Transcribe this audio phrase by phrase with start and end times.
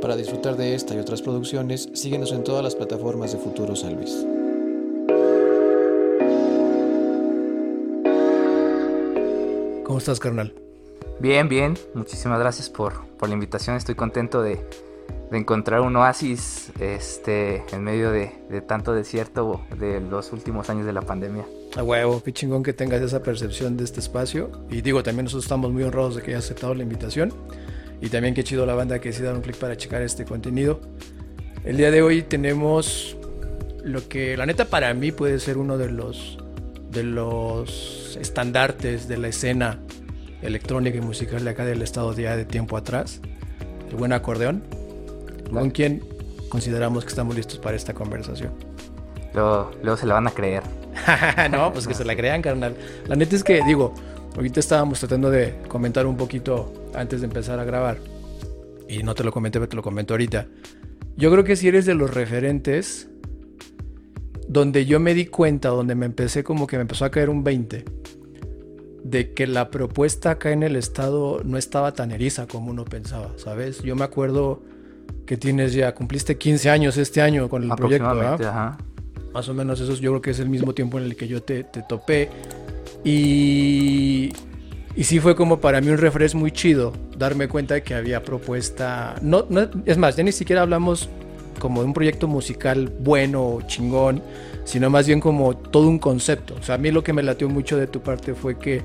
[0.00, 3.96] Para disfrutar de esta y otras producciones, síguenos en todas las plataformas de Futuro San
[3.96, 4.26] Luis.
[9.84, 10.52] ¿Cómo estás, carnal?
[11.18, 11.78] Bien, bien.
[11.94, 13.76] Muchísimas gracias por, por la invitación.
[13.76, 14.56] Estoy contento de,
[15.30, 20.84] de, encontrar un oasis este, en medio de, de, tanto desierto de los últimos años
[20.84, 21.46] de la pandemia.
[21.74, 24.50] A huevo, qué chingón que tengas esa percepción de este espacio.
[24.68, 27.32] Y digo, también nosotros estamos muy honrados de que hayas aceptado la invitación.
[28.00, 30.80] Y también qué chido la banda que decida dar un clic para checar este contenido.
[31.64, 33.16] El día de hoy tenemos
[33.82, 36.38] lo que la neta para mí puede ser uno de los
[36.90, 39.80] de los estandartes de la escena
[40.42, 43.20] electrónica y musical de acá del estado ya de tiempo atrás,
[43.90, 44.62] el buen acordeón,
[45.52, 46.02] con quien
[46.48, 48.52] consideramos que estamos listos para esta conversación.
[49.34, 50.62] Luego, luego se la van a creer.
[51.50, 52.74] no, pues que se la crean, carnal.
[53.06, 53.94] La neta es que, digo,
[54.34, 57.98] ahorita estábamos tratando de comentar un poquito antes de empezar a grabar,
[58.88, 60.46] y no te lo comenté, pero te lo comento ahorita.
[61.16, 63.08] Yo creo que si eres de los referentes
[64.48, 67.42] donde yo me di cuenta, donde me empecé como que me empezó a caer un
[67.42, 67.84] 20,
[69.02, 73.32] de que la propuesta acá en el estado no estaba tan eriza como uno pensaba,
[73.36, 73.82] ¿sabes?
[73.82, 74.62] Yo me acuerdo
[75.26, 78.78] que tienes ya, cumpliste 15 años este año con el proyecto, ¿verdad?
[79.32, 81.42] Más o menos eso yo creo que es el mismo tiempo en el que yo
[81.42, 82.30] te, te topé.
[83.04, 84.32] Y,
[84.96, 88.22] y sí fue como para mí un refresh muy chido darme cuenta de que había
[88.22, 89.14] propuesta.
[89.20, 91.10] No, no, es más, ya ni siquiera hablamos
[91.58, 94.22] como de un proyecto musical bueno, chingón,
[94.64, 96.54] sino más bien como todo un concepto.
[96.58, 98.82] O sea, a mí lo que me latió mucho de tu parte fue que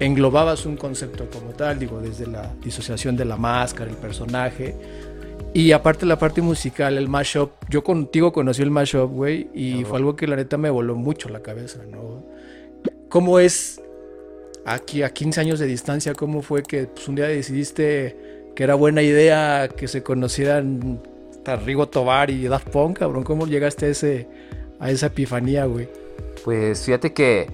[0.00, 4.74] englobabas un concepto como tal, digo, desde la disociación de la máscara, el personaje.
[5.54, 9.98] Y aparte la parte musical, el mashup, yo contigo conocí el mashup, güey, y fue
[9.98, 12.24] algo que la neta me voló mucho la cabeza, ¿no?
[13.08, 13.80] ¿Cómo es
[14.64, 18.16] aquí a 15 años de distancia, cómo fue que pues, un día decidiste
[18.54, 21.00] que era buena idea que se conocieran
[21.64, 23.24] Rigo Tobar y Daft Punk, cabrón?
[23.24, 24.28] ¿Cómo llegaste a, ese,
[24.80, 25.88] a esa epifanía, güey?
[26.44, 27.50] Pues fíjate que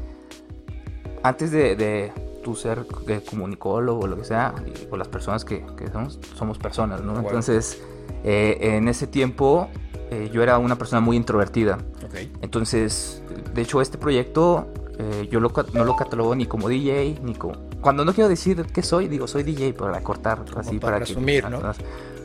[1.22, 2.12] antes de, de
[2.42, 4.54] tu ser de comunicólogo o lo que sea,
[4.90, 7.12] o las personas que, que somos, somos personas, ¿no?
[7.12, 7.28] Bueno.
[7.28, 7.82] Entonces,
[8.24, 9.68] eh, en ese tiempo
[10.10, 11.78] eh, yo era una persona muy introvertida.
[12.06, 12.32] Okay.
[12.42, 13.22] Entonces,
[13.54, 14.68] de hecho, este proyecto
[15.00, 17.54] eh, yo lo, no lo catalogo ni como DJ, ni como...
[17.80, 20.98] Cuando no quiero decir qué soy, digo, soy DJ para cortar, Como así para, para
[21.06, 21.50] resumir, que...
[21.50, 21.60] ¿no?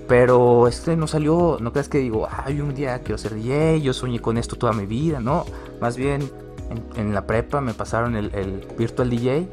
[0.10, 3.94] Pero este no salió, no creas que digo, ay, un día quiero ser DJ, yo
[3.94, 5.46] soñé con esto toda mi vida, no.
[5.80, 6.30] Más bien,
[6.70, 9.48] en, en la prepa me pasaron el, el, Virtual DJ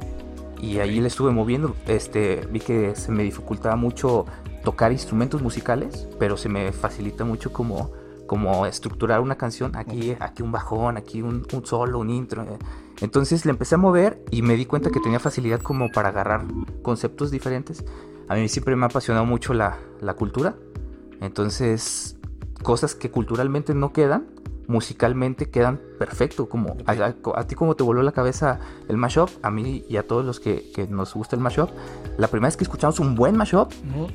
[0.61, 1.77] y ahí le estuve moviendo.
[1.87, 4.27] Este, vi que se me dificultaba mucho
[4.65, 7.93] tocar instrumentos musicales, pero se me facilita mucho como,
[8.27, 9.77] como estructurar una canción.
[9.77, 12.45] Aquí, aquí un bajón, aquí un, un solo, un intro.
[13.01, 16.45] Entonces le empecé a mover y me di cuenta que tenía facilidad como para agarrar
[16.83, 17.85] conceptos diferentes.
[18.29, 20.55] A mí siempre me ha apasionado mucho la, la cultura.
[21.21, 22.17] Entonces,
[22.63, 24.27] cosas que culturalmente no quedan,
[24.69, 26.49] musicalmente quedan perfecto.
[26.49, 29.97] Como a, a, a, ti como te voló la cabeza el mashup, a mí y
[29.97, 31.71] a todos los que, que nos gusta el mashup,
[32.19, 34.07] la primera vez que escuchamos un buen mashup, ¿No?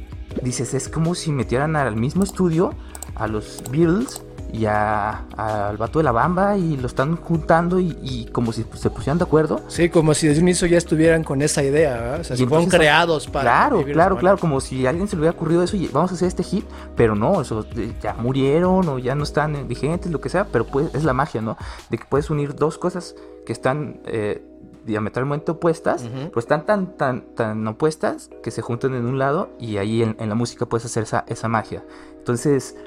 [0.41, 2.71] dices, es como si metieran al mismo estudio
[3.15, 4.21] a los Beatles
[4.51, 8.89] y al vato de la bamba y lo están juntando y, y, como si se
[8.89, 9.61] pusieran de acuerdo.
[9.67, 12.19] Sí, como si desde un inicio ya estuvieran con esa idea, ¿verdad?
[12.21, 13.43] O sea, si fueron creados para.
[13.43, 16.15] Claro, claro, claro, como si a alguien se le hubiera ocurrido eso y vamos a
[16.15, 16.65] hacer este hit,
[16.95, 17.65] pero no, eso
[18.01, 21.41] ya murieron o ya no están vigentes, lo que sea, pero pues es la magia,
[21.41, 21.57] ¿no?
[21.89, 23.15] De que puedes unir dos cosas
[23.45, 23.99] que están.
[24.05, 24.43] Eh,
[24.85, 26.31] diametralmente opuestas, uh -huh.
[26.31, 30.15] pues están tan, tan, tan opuestas que se juntan en un lado y ahí en,
[30.17, 31.83] en la música puedes hacer esa, esa magia.
[32.17, 32.77] Entonces,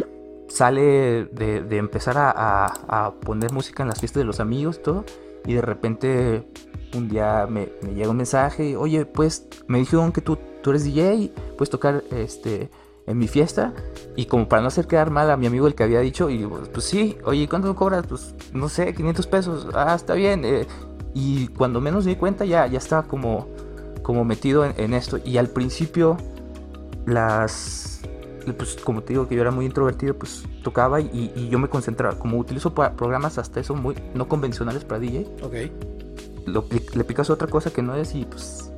[0.51, 5.05] sale de, empezar a, poner música en las fiestas de los amigos todo.
[5.47, 6.47] Y de repente
[6.95, 11.33] un día me, llega un mensaje, oye, pues me dijeron que tú, tú eres DJ,
[11.57, 12.69] puedes tocar este,
[13.07, 13.73] en mi fiesta.
[14.17, 16.47] Y como para no hacer quedar mal a mi amigo el que había dicho, y
[16.47, 18.07] pues sí, oye, ¿cuánto cobras?
[18.07, 19.69] Pues no sé, 500 pesos.
[19.73, 20.45] Ah, está bien.
[20.45, 20.67] Eh,
[21.15, 23.49] y cuando menos me di cuenta ya, ya estaba como,
[24.03, 25.19] como metido en esto.
[25.25, 26.17] Y al principio
[27.07, 28.00] las
[28.57, 31.69] pues como te digo que yo era muy introvertido, pues tocaba y, y yo me
[31.69, 32.19] concentraba.
[32.19, 35.27] Como utilizo programas hasta eso muy no convencionales para DJ.
[35.43, 35.55] Ok.
[36.47, 36.65] Lo,
[36.95, 38.71] le picas otra cosa que no es y pues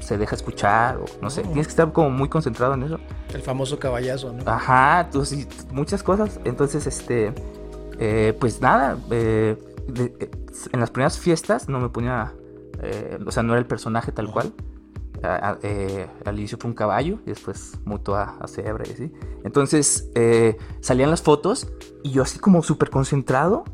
[0.00, 1.40] se deja escuchar o no sé.
[1.40, 1.44] Oh.
[1.44, 2.98] Tienes que estar como muy concentrado en eso.
[3.32, 4.42] El famoso caballazo, ¿no?
[4.50, 6.38] Ajá, tú, sí, muchas cosas.
[6.44, 7.32] Entonces, este,
[7.98, 9.56] eh, pues nada, eh,
[9.88, 10.30] de, eh,
[10.72, 12.32] en las primeras fiestas no me ponía,
[12.82, 14.52] eh, o sea, no era el personaje tal cual
[15.22, 19.12] a, eh, al inicio fue un caballo y después mutó a, a cebra y así.
[19.44, 21.68] Entonces eh, salían las fotos
[22.02, 23.64] y yo así como súper concentrado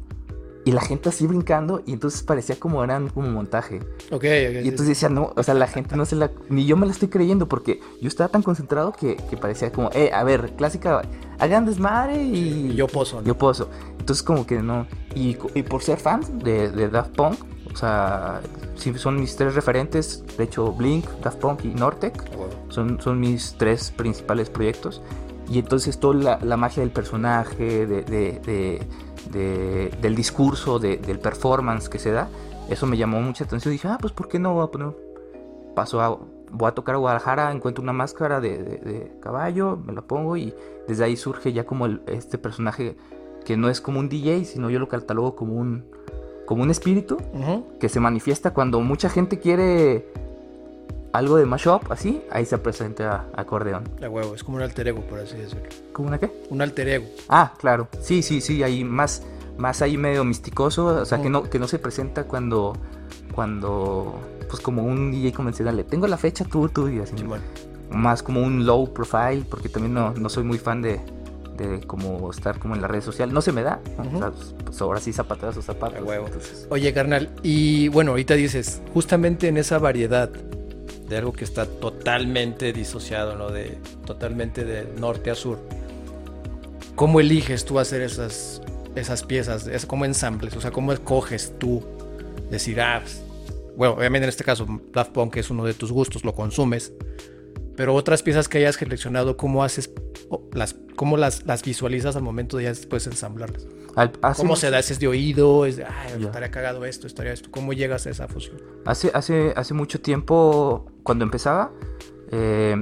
[0.65, 3.79] y la gente así brincando y entonces parecía como eran como montaje.
[4.11, 4.25] Ok, ok.
[4.25, 6.31] Y entonces decía, no, o sea, la gente no se la...
[6.49, 9.91] Ni yo me la estoy creyendo porque yo estaba tan concentrado que, que parecía como,
[9.95, 11.03] eh, a ver, clásica,
[11.39, 12.73] hagan desmadre y...
[12.73, 13.27] Y yo pozo, ¿no?
[13.27, 13.71] Yo pozo.
[13.99, 14.87] Entonces como que no...
[15.15, 17.39] Y, y por ser fan de, de Daft Punk,
[17.73, 18.41] o sea,
[18.81, 22.15] sí son mis tres referentes, de hecho Blink, Daft Punk y Nortec,
[22.69, 25.03] son, son mis tres principales proyectos.
[25.49, 28.87] Y entonces toda la, la magia del personaje, de, de- de-
[29.33, 32.29] de- del discurso, de- del performance que se da,
[32.69, 33.73] eso me llamó mucha atención.
[33.73, 34.97] Dije, ah, pues ¿por qué no voy a poner?
[35.75, 36.19] Paso a,
[36.53, 40.55] voy a tocar a Guadalajara, encuentro una máscara de, caballo, me la pongo y
[40.87, 42.97] desde ahí surge ya como el- este personaje
[43.45, 45.85] que no es como un DJ, sino yo lo catalogo como un,
[46.51, 47.17] como un espíritu
[47.79, 50.09] que se manifiesta cuando mucha gente quiere
[51.13, 53.85] algo de mashup, así, ahí se presenta acordeón.
[54.03, 55.69] A huevo, es como un alter ego, por así decirlo.
[55.93, 56.29] ¿Cómo una qué?
[56.51, 57.07] Un alter ego.
[57.29, 57.87] Ah, claro.
[58.01, 59.23] Sí, sí, sí, ahí más,
[59.59, 62.77] más ahí medio misticoso, o sea, que no, que no se presenta cuando,
[63.33, 64.19] cuando,
[64.49, 67.17] pues como un DJ convencional, le tengo la fecha tú, tú, y así.
[67.17, 67.43] Simón.
[67.93, 71.01] Más como un low profile, porque también no, no soy muy fan de,
[71.69, 73.33] de como estar como en la red social.
[73.33, 73.81] No se me da.
[73.99, 74.05] ¿no?
[74.05, 74.17] Ujú.
[74.17, 76.03] O sea, pues, pues ahora sí zapateas sus zapatos.
[76.03, 76.27] Huevo.
[76.27, 81.67] entonces- Oye, carnal, y bueno, ahorita dices, justamente en esa variedad de algo que está
[81.67, 83.51] totalmente disociado, ¿no?
[83.51, 85.59] De totalmente de norte a sur.
[86.95, 88.61] ¿Cómo eliges tú hacer esas,
[88.95, 89.67] esas piezas?
[89.67, 91.83] Es como ensambles, o sea, ¿cómo escoges tú
[92.51, 93.23] decir, ah, pues,
[93.77, 96.93] bueno, obviamente en este caso Daft Punk es uno de tus gustos, lo consumes,
[97.77, 99.91] pero otras piezas que hayas seleccionado, ¿cómo haces,
[100.53, 103.67] las, cómo las, las visualizas al momento de ya después ensamblarlas?
[103.97, 104.79] Al- hace ¿Cómo se da?
[104.79, 105.67] ¿Es de oído?
[105.67, 107.51] ¿Es de, ay, estaría cagado esto, estaría esto?
[107.51, 108.57] ¿Cómo llegas a esa fusión?
[108.85, 111.73] Hace, hace, hace mucho tiempo, cuando empezaba,
[112.31, 112.77] eh,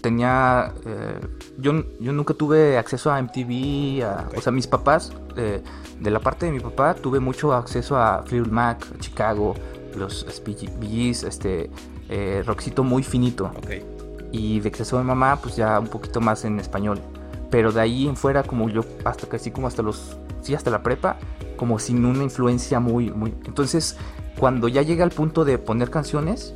[0.00, 0.74] tenía...
[0.84, 1.20] eh,
[1.58, 5.62] yo, yo nunca tuve acceso a MTV, a- o sea, mis papás, eh,
[6.00, 9.54] de la parte de mi papá, tuve mucho acceso a Fleetwood Mac, Chicago,
[9.96, 11.70] los BGs, este,
[12.08, 13.52] eh, rockcito muy finito.
[14.36, 16.98] Y de acceso de mamá, pues ya un poquito más en español.
[17.50, 20.82] Pero de ahí en fuera, como yo, hasta casi como hasta los, sí, hasta la
[20.82, 21.18] prepa,
[21.56, 23.32] como sin una influencia muy, muy...
[23.46, 23.96] Entonces,
[24.38, 26.52] cuando ya llegué al punto de poner canciones,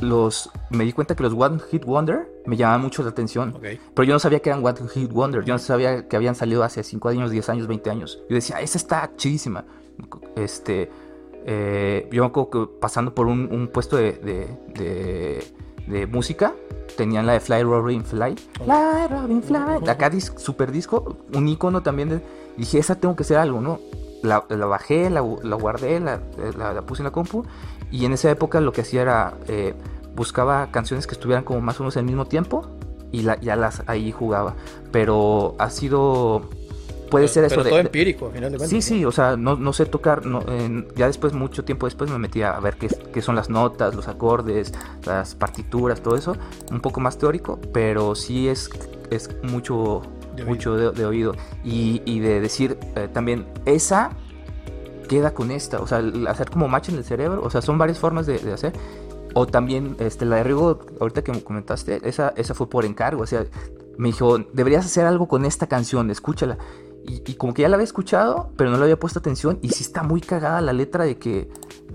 [0.00, 3.54] los, me di cuenta que los One Hit Wonder me llamaban mucho la atención.
[3.56, 3.64] Ok.
[3.94, 5.42] Pero yo no sabía que eran One Hit Wonder.
[5.44, 8.18] Yo no sabía que habían salido hace 5 años, 10 años, 20 años.
[8.28, 9.64] Yo decía, esa está chidísima.
[10.36, 10.90] Este,
[11.46, 15.54] eh, yo me acuerdo que pasando por un, un puesto de, de, de-
[15.86, 16.54] de música,
[16.96, 18.34] tenían la de Fly Robin Fly.
[18.64, 19.88] Fly Robin Fly.
[19.88, 22.08] Acá dis, super disco, un icono también.
[22.08, 22.22] De,
[22.56, 23.78] dije, esa tengo que hacer algo, ¿no?
[24.22, 26.20] La, la bajé, la, la guardé, la
[26.86, 27.44] puse en la compu.
[27.90, 29.74] Y en esa época lo que hacía era eh,
[30.14, 32.66] buscaba canciones que estuvieran como más o menos al mismo tiempo
[33.12, 34.54] y la- ya las ahí jugaba.
[34.92, 36.42] Pero ha sido.
[37.10, 37.70] Puede Pero- ser eso pero de.
[37.70, 38.70] todo de- empírico, al final de cuentas.
[38.70, 40.24] Sí, sí, o sea, no, no sé tocar.
[40.26, 43.50] no, en- ya después, mucho tiempo después, me metí a ver qué, qué son las
[43.50, 44.72] notas, los acordes,
[45.04, 46.36] las partituras, todo eso.
[46.70, 48.70] Un poco más teórico, pero sí es,
[49.10, 50.02] es mucho,
[50.36, 51.34] De mucho de, de oído.
[51.64, 54.10] Y, y de decir eh, también, esa
[55.08, 55.80] queda con esta.
[55.80, 57.42] O sea, hacer como match en el cerebro.
[57.44, 58.72] O sea, son varias formas de, de hacer.
[59.34, 63.22] O también, este, la de Rigo, ahorita que me comentaste, esa, esa fue por encargo.
[63.22, 63.44] O sea,
[63.98, 66.58] me dijo, deberías hacer algo con esta canción, escúchala.
[67.10, 69.58] Y, y como que ya la había escuchado, pero no le había puesto atención.
[69.62, 71.48] Y sí está muy cagada la letra de que,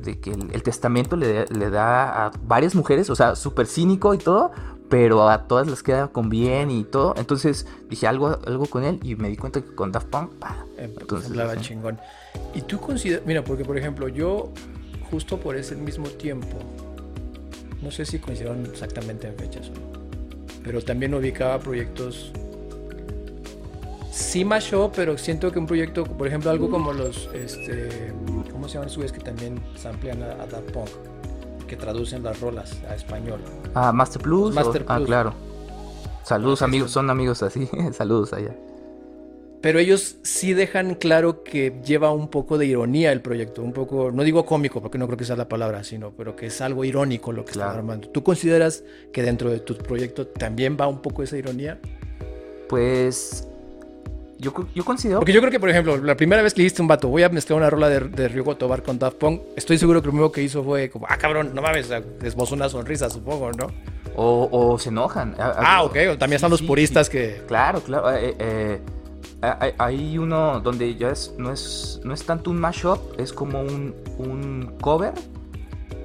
[0.04, 4.14] de que el, el testamento le, le da a varias mujeres, o sea, súper cínico
[4.14, 4.52] y todo,
[4.90, 7.14] pero a todas les queda con bien y todo.
[7.18, 10.66] Entonces dije algo, algo con él y me di cuenta que con Daft Punk, pa,
[10.78, 11.98] Eh, Entonces, hablaba chingón.
[12.54, 14.52] Y tú consideras, mira, porque por ejemplo, yo
[15.10, 16.58] justo por ese mismo tiempo,
[17.82, 19.72] no sé si coincidieron exactamente en fechas,
[20.64, 22.32] pero también ubicaba proyectos
[24.16, 28.14] sí mashup, pero siento que un proyecto, por ejemplo, algo como los, este,
[28.52, 30.88] ¿cómo se llaman güeyes que también samplean a, a Daft Punk?
[31.68, 33.40] Que traducen las rolas a español.
[33.74, 34.52] Ah, Master Plus.
[34.52, 35.08] o- Master Ah, Plus.
[35.08, 35.34] claro.
[36.24, 37.68] Saludos Ah, amigos, son amigos así.
[37.92, 38.56] Saludos allá.
[39.62, 44.12] Pero ellos sí dejan claro que lleva un poco de ironía el proyecto, un poco,
[44.12, 46.86] no digo cómico, porque no creo que sea la palabra, sino, pero que es algo
[46.86, 47.72] irónico lo que Claro.
[47.72, 48.10] están armando.
[48.10, 51.80] ¿Tú consideras que dentro de tu proyecto también va un poco esa ironía?
[52.70, 53.48] Pues
[54.46, 56.88] yo, yo considero Porque yo creo que, por ejemplo, la primera vez que dijiste un
[56.88, 60.02] vato, voy a mezclar una rola de, de Ryugo Tobar con Daft Punk, estoy seguro
[60.02, 61.90] que lo primero que hizo fue como, ah, cabrón, no mames,
[62.24, 63.68] esbozó una sonrisa, supongo, ¿no?
[64.16, 65.36] o, o se enojan.
[65.40, 67.14] Ah, ok, o también están los sí, puristas sí.
[67.14, 67.44] que...
[67.48, 68.12] Claro, claro.
[68.16, 68.82] eh, eh,
[69.42, 73.62] hay, hay uno donde ya es, no, es, no es tanto un mashup, es como
[73.62, 75.14] un, un cover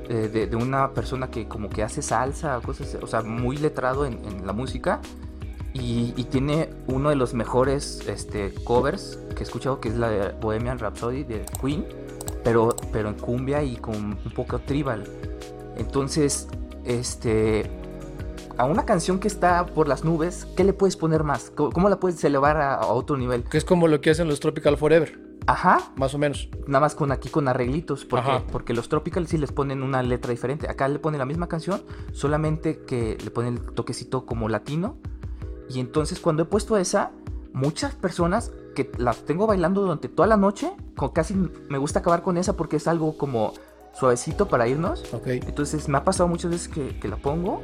[0.08, 4.04] eh, de, de una persona que como que hace salsa, cosas, o sea, muy letrado
[4.06, 5.00] en, en la música.
[5.72, 10.08] Y, y tiene uno de los mejores este, covers que he escuchado, que es la
[10.10, 11.86] de Bohemian Rhapsody de Queen,
[12.42, 15.04] pero, pero en cumbia y con un poco tribal.
[15.76, 16.48] Entonces,
[16.84, 17.70] este,
[18.58, 21.50] a una canción que está por las nubes, ¿qué le puedes poner más?
[21.54, 23.44] ¿Cómo, cómo la puedes elevar a, a otro nivel?
[23.44, 26.48] Que es como lo que hacen los Tropical Forever, Ajá, más o menos.
[26.66, 28.44] nada más con aquí con arreglitos, porque, Ajá.
[28.52, 30.68] porque los Tropical sí les ponen una letra diferente.
[30.68, 34.96] Acá le ponen la misma canción, solamente que le ponen el toquecito como latino.
[35.72, 37.10] Y entonces cuando he puesto esa,
[37.52, 41.34] muchas personas que las tengo bailando durante toda la noche, co- casi
[41.68, 43.52] me gusta acabar con esa porque es algo como
[43.98, 45.02] suavecito para irnos.
[45.12, 45.26] Ok.
[45.28, 47.60] Entonces me ha pasado muchas veces que, que la pongo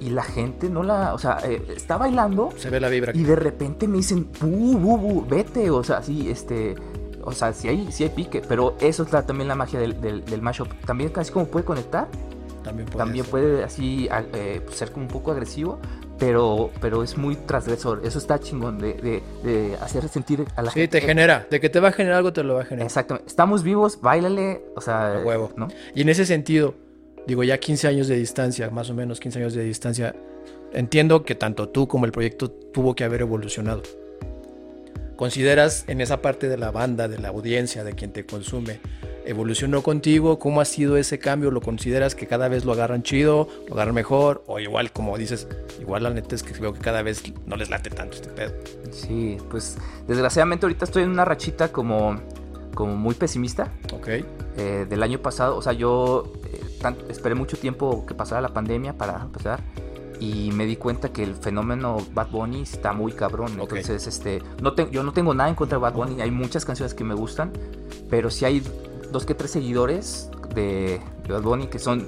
[0.00, 3.12] y la gente no la, o sea, eh, está bailando Se ve la vibra.
[3.14, 6.74] y de repente me dicen, bu, bu, bu, vete, o sea, sí, este,
[7.22, 10.00] o sea, sí hay, sí hay pique, pero eso es la- también la magia del,
[10.00, 10.68] del, del mashup.
[10.86, 12.08] También casi como puede conectar,
[12.62, 15.78] También puede también puede así eh, ser como un poco agresivo,
[16.20, 18.02] pero, pero es muy transgresor.
[18.04, 21.00] Eso está chingón de, de, de hacer sentir a la Sí, gente.
[21.00, 21.46] te genera.
[21.50, 22.86] De que te va a generar algo, te lo va a generar.
[22.86, 23.28] Exactamente.
[23.28, 25.50] Estamos vivos, bailale, o sea, A huevo.
[25.56, 25.66] ¿no?
[25.94, 26.74] Y en ese sentido,
[27.26, 30.14] digo, ya 15 años de distancia, más o menos 15 años de distancia,
[30.72, 33.82] entiendo que tanto tú como el proyecto tuvo que haber evolucionado.
[35.16, 38.80] ¿Consideras en esa parte de la banda, de la audiencia, de quien te consume,
[39.24, 40.38] evolucionó contigo?
[40.38, 41.50] ¿Cómo ha sido ese cambio?
[41.50, 44.42] ¿Lo consideras que cada vez lo agarran chido, lo agarran mejor?
[44.46, 45.46] O igual, como dices,
[45.80, 48.52] igual la neta es que veo que cada vez no les late tanto este pedo.
[48.90, 49.76] Sí, pues
[50.08, 52.20] desgraciadamente ahorita estoy en una rachita como,
[52.74, 53.72] como muy pesimista.
[53.92, 54.08] ¿Ok?
[54.56, 55.56] eh, del año pasado.
[55.56, 59.60] O sea, yo eh, tan- esperé mucho tiempo que pasara la pandemia para empezar.
[60.18, 63.52] Y me di cuenta que el fenómeno Bad Bunny está muy cabrón.
[63.58, 66.20] Entonces, este, no te- yo no tengo nada en contra de Bad Bunny.
[66.20, 67.52] Hay muchas canciones que me gustan.
[68.10, 68.62] Pero sí hay
[69.10, 72.06] dos que tres seguidores de, de Bad Bunny que son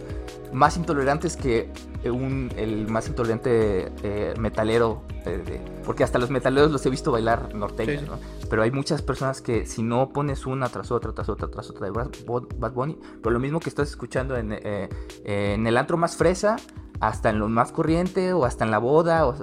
[0.52, 1.70] más intolerantes que
[2.04, 5.02] un, el más intolerante eh, metalero.
[5.24, 8.10] eh, porque hasta los metaleros los he visto bailar norteños, Sí, sí.
[8.10, 8.18] ¿no?
[8.50, 11.86] Pero hay muchas personas que si no pones una tras otra, tras otra, tras otra
[11.86, 14.88] de Bad Bunny, pero lo mismo que estás escuchando en, eh,
[15.24, 16.56] en el antro más fresa,
[17.00, 19.34] hasta en lo más corriente o hasta en la boda, o,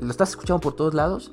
[0.00, 1.32] lo estás escuchando por todos lados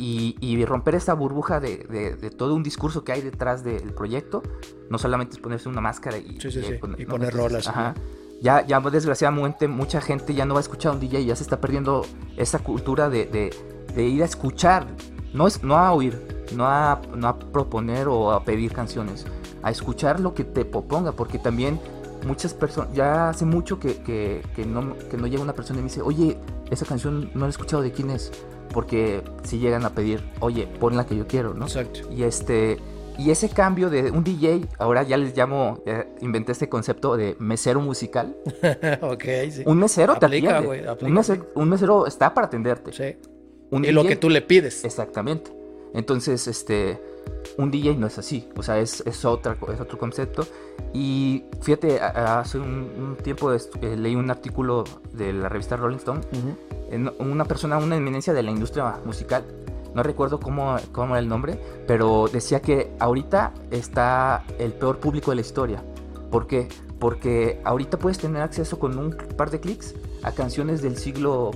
[0.00, 3.92] y, y romper esa burbuja de, de- de todo un discurso que hay detrás del
[3.92, 4.42] proyecto,
[4.88, 7.68] no solamente es ponerse una máscara y, Sí, sí, sí, pon- y no, poner rolas,
[7.68, 7.94] Ajá.
[8.42, 11.42] Ya, ya desgraciadamente mucha gente ya no va a escuchar a un DJ, ya se
[11.42, 12.06] está perdiendo
[12.38, 13.54] esa cultura de, de-
[13.94, 14.86] de ir a escuchar,
[15.34, 19.26] no, es, no a oír, no a, no a proponer o a pedir canciones,
[19.62, 21.78] a escuchar lo que te proponga, porque también
[22.26, 25.82] muchas personas, ya hace mucho que, que- que no, que no llega una persona y
[25.82, 26.38] me dice, oye,
[26.70, 28.32] esa canción no la he escuchado de quién es,
[28.72, 31.66] porque si llegan a pedir, oye, pon la que yo quiero, ¿no?
[31.66, 32.00] Exacto.
[32.12, 32.78] Y este
[33.18, 37.36] y ese cambio de un DJ, ahora ya les llamo, ya inventé este concepto de
[37.38, 38.34] mesero musical.
[39.02, 39.62] ok, sí.
[39.66, 40.66] Un mesero te Aplica, atiende.
[40.66, 42.92] güey, aplica, un, mesero, un mesero está para atenderte.
[42.92, 43.18] Sí.
[43.70, 44.84] Un Y lo que tú le pides.
[44.84, 45.52] Exactamente.
[45.92, 46.98] Entonces, este,
[47.56, 50.46] un DJ no es así, o sea, es, es, otra, es otro concepto.
[50.92, 53.58] Y fíjate, hace un, un tiempo eh,
[53.96, 56.20] leí un artículo de la revista Rolling Stone,
[57.18, 59.44] una persona, una eminencia de la industria musical,
[59.94, 65.30] no recuerdo cómo, cómo era el nombre, pero decía que ahorita está el peor público
[65.30, 65.82] de la historia.
[66.30, 66.68] ¿Por qué?
[66.98, 71.50] Porque ahorita puedes tener acceso con un par de clics a canciones del siglo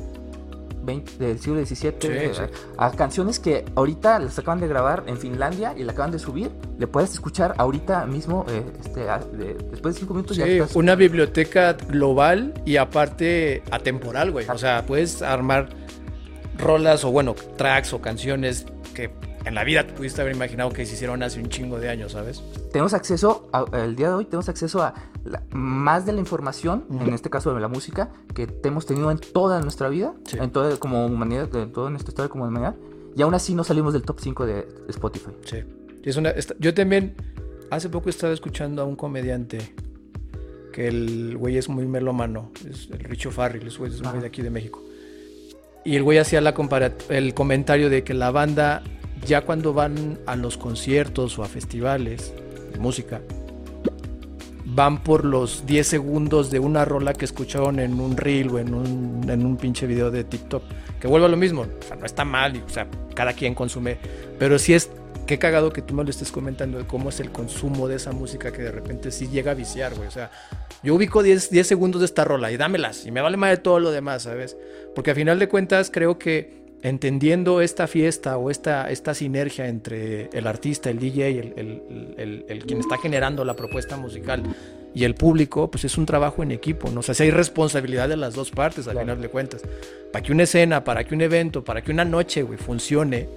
[0.84, 2.42] 20, del siglo XVII, Sí, sí.
[2.76, 6.50] a canciones que ahorita las acaban de grabar en Finlandia y la acaban de subir,
[6.78, 10.76] le puedes escuchar ahorita mismo, eh, este, a- de- después de cinco minutos ya estás-
[10.76, 14.46] una biblioteca global y aparte atemporal, güey.
[14.48, 15.68] O sea, puedes armar
[16.58, 19.10] rolas o bueno, tracks o canciones que
[19.44, 22.12] en la vida te pudiste haber imaginado que se hicieron hace un chingo de años,
[22.12, 22.42] ¿sabes?
[22.72, 26.84] tenemos acceso, a- el día de hoy tenemos acceso a la- más de la información,
[26.90, 30.38] en este caso de la música, que hemos tenido en toda nuestra vida, Sí.
[30.40, 32.74] en toda como humanidad, en toda nuestra historia como humanidad,
[33.16, 35.30] y aún así no salimos del top 5 de Spotify.
[35.44, 35.58] Sí.
[36.02, 37.14] Y es una, esta- yo también,
[37.70, 39.72] hace poco estaba escuchando a un comediante
[40.72, 44.14] que el güey es muy melómano, es el Richo Farrell, es, güey, es un güey
[44.14, 44.20] Ajá.
[44.22, 44.82] de aquí de México.
[45.84, 46.54] Y el güey hacía la
[47.10, 48.82] el comentario de que la banda,
[49.24, 52.32] ya cuando van a los conciertos o a festivales
[52.72, 53.20] de música,
[54.74, 58.74] van por los 10 segundos de una rola que escucharon en un reel o en
[58.74, 60.62] un, en un pinche video de TikTok.
[61.00, 63.98] Que vuelva lo mismo, o sea, no está mal, y, o sea, cada quien consume,
[64.38, 64.90] pero sí es,
[65.26, 68.12] qué cagado que tú me lo estés comentando de cómo es el consumo de esa
[68.12, 70.08] música que de repente sí llega a viciar, güey.
[70.08, 70.30] O sea,
[70.82, 73.56] yo ubico 10, 10 segundos de esta rola y dámelas y me vale más de
[73.58, 74.56] todo lo demás, ¿sabes?
[74.94, 80.28] Porque a final de cuentas creo que entendiendo esta fiesta o esta, esta sinergia entre
[80.34, 84.42] el artista, el DJ, el, el, el, el, quien está generando la propuesta musical
[84.94, 87.00] y el público, pues es un trabajo en equipo, ¿no?
[87.00, 89.62] O sea, si hay responsabilidad de las dos partes, al final de cuentas.
[90.12, 93.28] Para que una escena, para que un evento, para que una noche, güey, funcione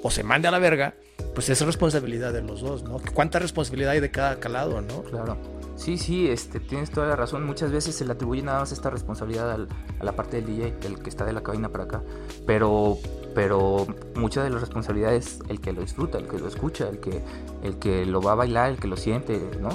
[0.00, 0.94] o se mande a la verga,
[1.34, 3.00] pues es responsabilidad de los dos, ¿no?
[3.12, 5.02] ¿Cuánta responsabilidad hay de cada calado, no?
[5.02, 5.36] Claro.
[5.82, 7.44] Sí, sí, este, tienes toda la razón.
[7.44, 11.02] Muchas veces se le atribuye nada más esta responsabilidad a la parte del DJ, del
[11.02, 12.02] que está de la cabina para acá.
[12.46, 12.98] Pero,
[13.34, 13.84] pero
[14.14, 17.20] mucha de la responsabilidad es el que lo disfruta, el que lo escucha, el que,
[17.64, 19.70] el que lo va a bailar, el que lo siente, ¿no?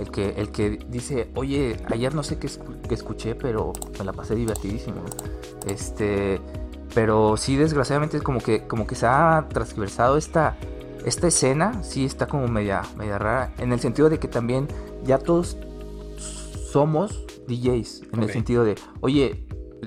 [0.00, 2.48] El que, el que dice, oye, ayer no sé qué,
[2.90, 5.02] escuché, pero me la pasé divertidísimo.
[5.68, 6.40] Este,
[6.92, 10.56] pero sí, desgraciadamente es como que, como que se ha transversado esta,
[11.06, 14.66] esta escena, sí está como media, media rara, en el sentido de que también
[15.04, 15.56] ya todos
[16.70, 19.46] somos DJs, en el sentido de, oye,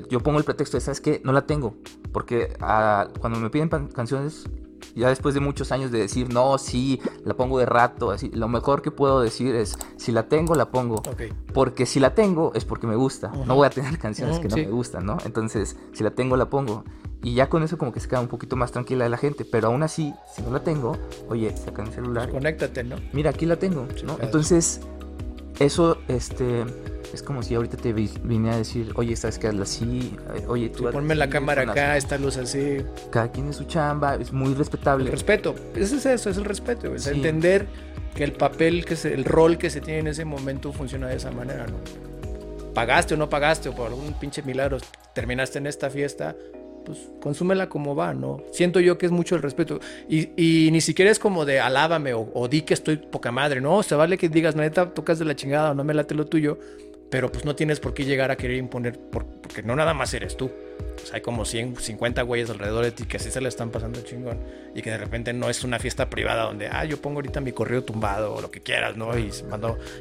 [0.09, 1.21] yo pongo el pretexto de, ¿sabes qué?
[1.23, 1.75] No la tengo,
[2.11, 4.45] porque ah, cuando me piden canciones,
[4.95, 8.47] ya después de muchos años de decir, no, sí, la pongo de rato, así, lo
[8.47, 11.01] mejor que puedo decir es, si la tengo, la pongo.
[11.53, 13.31] Porque si la tengo, es porque me gusta.
[13.45, 15.17] No voy a tener canciones que no me gustan, ¿no?
[15.25, 16.83] Entonces, si la tengo, la pongo.
[17.23, 19.45] Y ya con eso como que se queda un poquito más tranquila de la gente.
[19.45, 20.95] Pero aún así, si no la tengo,
[21.27, 22.29] oye, saca mi celular.
[22.29, 22.97] conéctate, ¿no?
[23.13, 24.17] Mira, aquí la tengo, ¿no?
[24.21, 24.81] Entonces,
[25.59, 26.65] eso, este,
[27.13, 29.47] es como si ahorita te vine a decir, oye, ¿sabes qué?
[29.47, 30.89] Hazla así, eh, oye, tú...
[30.91, 32.77] ponme la cámara acá, esta luz así.
[33.11, 35.05] Cada quien es su chamba, es muy respetable.
[35.05, 37.67] El respeto, eso es eso, es el respeto, es entender
[38.15, 41.17] que el papel, que se, el rol que se tiene en ese momento funciona de
[41.17, 41.77] esa manera, ¿no?
[42.73, 44.77] Pagaste o no pagaste, o por algún pinche milagro
[45.13, 46.35] terminaste en esta fiesta,
[46.85, 48.41] pues consúmela como va, ¿no?
[48.51, 49.79] Siento yo que es mucho el respeto.
[50.07, 53.59] Y, y ni siquiera es como de alábame o, o, di que estoy poca madre,
[53.59, 53.83] ¿no?
[53.83, 56.57] Se vale que digas, neta, tocas de la chingada o no me late lo tuyo,
[57.09, 60.35] pero pues no tienes por qué llegar a querer imponer, porque no nada más eres
[60.35, 60.45] tú.
[60.45, 63.69] O sea, hay como 100, 50 güeyes alrededor de ti que así se le están
[63.69, 64.39] pasando chingón
[64.73, 67.51] y que de repente no es una fiesta privada donde, ah, yo pongo ahorita mi
[67.51, 69.17] correo tumbado o lo que quieras, ¿no?
[69.17, 69.45] Y se,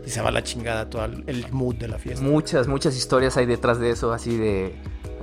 [0.06, 2.24] y se va la chingada todo el mood de la fiesta.
[2.24, 4.72] Muchas, muchas historias hay detrás de eso, así de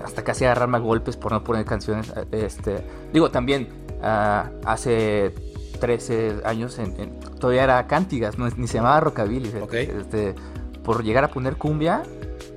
[0.03, 2.13] hasta casi agarrarme a golpes por no poner canciones.
[2.31, 3.67] Este, digo, también
[4.01, 5.33] uh, hace
[5.79, 9.51] 13 años en, todavía era Cántigas, no, ni se llamaba Rockabilly.
[9.71, 10.35] Este,
[10.83, 12.03] por llegar a poner cumbia,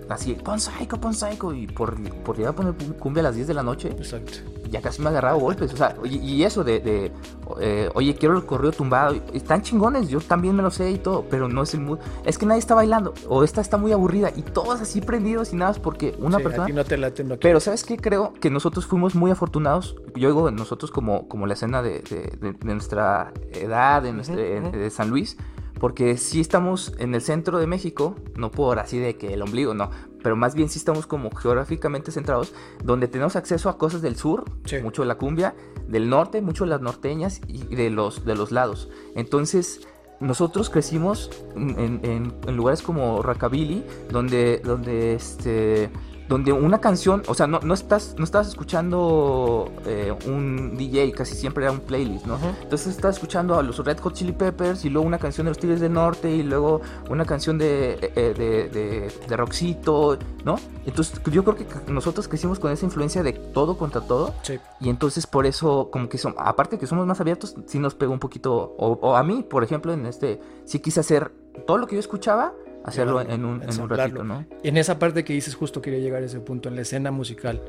[0.08, 3.49] así, pon psycho, pon psycho, y por, por llegar a poner cumbia a las 10
[3.49, 4.38] de la noche, Exacto.
[4.70, 7.12] ya casi me agarraba golpes, o sea, y, eso de, de
[7.61, 11.25] eh, oye, quiero el correo tumbado, están chingones, yo también me lo sé y todo,
[11.30, 14.30] pero no es el mood, es que nadie está bailando, o esta está muy aburrida,
[14.34, 16.69] y todos así prendidos y nada más porque una persona...
[16.69, 17.97] no te late, no pero ¿sabes qué?
[17.97, 22.00] Creo que nosotros fuimos muy afortunados, yo digo nosotros como, como la escena de,
[22.40, 25.36] de, nuestra edad, de, nuestra, de San Luis,
[25.84, 29.75] porque si estamos en el centro de México, no por así de que el ombligo,
[29.75, 29.90] no,
[30.23, 34.47] pero más bien sí estamos como geográficamente centrados, donde tenemos acceso a cosas del sur,
[34.82, 35.54] mucho de la cumbia,
[35.86, 38.88] del norte, mucho de las norteñas y de los, de los lados.
[39.14, 39.86] Entonces,
[40.20, 45.90] nosotros crecimos en, en lugares como Rockabilly, donde, donde este
[46.28, 51.34] donde una canción, o sea, no, no estás no estás escuchando eh, un DJ, casi
[51.34, 52.39] siempre era un playlist, ¿no?
[52.63, 55.58] Entonces estás escuchando a los Red Hot Chili Peppers y luego una canción de los
[55.58, 60.56] Tigres del Norte y luego una canción de, eh, de, de, de, Roxito, ¿no?
[60.87, 64.34] Entonces yo creo que nosotros crecimos con esa influencia de todo contra todo.
[64.43, 64.58] Sí.
[64.80, 68.13] Y entonces por eso, como que son, aparte que somos más abiertos, sí nos pegó
[68.13, 71.32] un poquito, o, o a mí, por ejemplo, en este, sí quise hacer
[71.67, 72.52] todo lo que yo escuchaba
[72.84, 74.44] hacerlo en un, en un ratito, ¿no?
[74.62, 77.60] En esa parte que dices, justo quería llegar a ese punto, en la escena musical.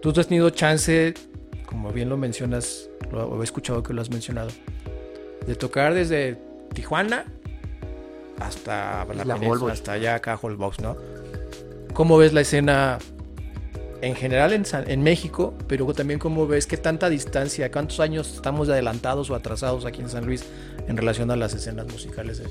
[0.00, 1.14] Tú has tenido chance,
[1.66, 4.50] como bien lo mencionas, lo he escuchado que lo has mencionado,
[5.46, 6.38] de tocar desde
[6.72, 7.24] Tijuana
[8.38, 10.96] hasta la, la hasta allá acá Holbox, ¿no?
[11.92, 12.98] ¿Cómo ves la escena
[14.00, 18.68] en general en, en, México, pero también cómo ves qué tanta distancia, cuántos años estamos
[18.68, 20.44] adelantados o atrasados aquí en San Luis
[20.88, 22.42] en relación a las escenas musicales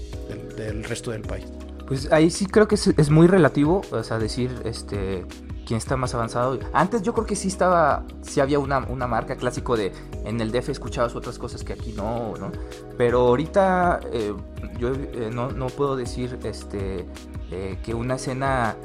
[0.56, 1.46] del resto del país?
[1.90, 5.26] Pues ahí sí creo que es, muy relativo, o sea, decir este
[5.66, 6.60] quién está más avanzado.
[6.72, 9.92] Antes yo creo que sí estaba, sí había una, una marca clásico de
[10.24, 12.52] en el DF escuchabas otras cosas que aquí no, ¿no?
[12.96, 14.34] Pero ahorita eh,
[14.78, 17.08] yo eh, no, no, puedo decir este
[17.50, 18.76] eh, que una escena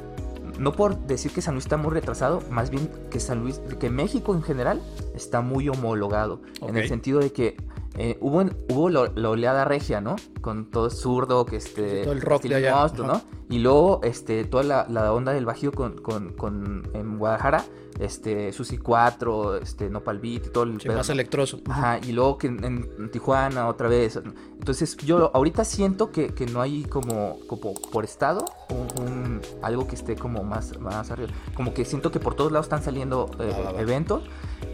[0.57, 3.91] no por decir que San Luis está muy retrasado, más bien que San Luis, que
[3.91, 4.81] México en general
[5.13, 7.57] está muy homologado, en el sentido de que
[7.97, 10.15] eh, hubo, hubo la oleada regia, ¿no?
[10.41, 12.03] Con todo zurdo, que este...
[12.03, 12.87] todo el rock de allá.
[12.97, 13.21] ¿no?
[13.49, 17.63] Y luego, este, toda la, la onda del bajío con, con, con, en Guadalajara,
[17.99, 20.81] este, Susi 4, este, Nopal Beat y todo el...
[20.81, 21.59] Sí, más electroso.
[21.69, 24.17] Ajá, y luego que en, Tijuana otra vez.
[24.17, 29.95] Entonces, yo ahorita siento que, que no hay como, como por estado un, algo que
[29.95, 31.29] esté como más, más arriba.
[31.55, 34.23] Como que siento que por todos lados están saliendo eh, eventos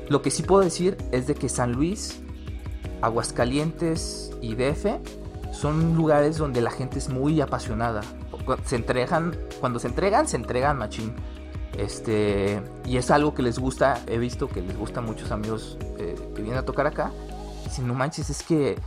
[0.10, 2.22] Lo que sí puedo decir es de que San Luis,
[3.02, 4.86] Aguascalientes y DF
[5.52, 8.02] son lugares donde la gente es muy apasionada.
[8.66, 11.14] Se entregan, cuando se entregan, se entregan machín.
[11.78, 15.78] Este, y es algo que les gusta, he visto que les gusta a muchos amigos
[15.98, 17.12] eh, que vienen a tocar acá.
[17.70, 18.78] Si no manches, es que eh,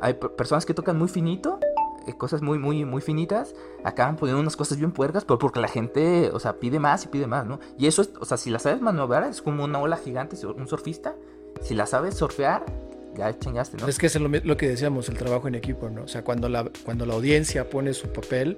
[0.00, 1.60] hay personas que tocan muy finito,
[2.06, 3.54] eh, cosas muy, muy, muy finitas,
[3.84, 7.08] acaban poniendo unas cosas bien puercas, pero porque la gente, o sea, pide más y
[7.08, 7.60] pide más, ¿no?
[7.78, 10.66] Y eso es, o sea, si la sabes maniobrar, es como una ola gigante, un
[10.66, 11.14] surfista.
[11.60, 12.64] Si la sabes surfear,
[13.16, 13.88] ya chingaste, ¿no?
[13.88, 16.04] Es que es lo, lo, que decíamos, el trabajo en equipo, ¿no?
[16.04, 18.56] O sea, cuando la, cuando la audiencia pone su papel,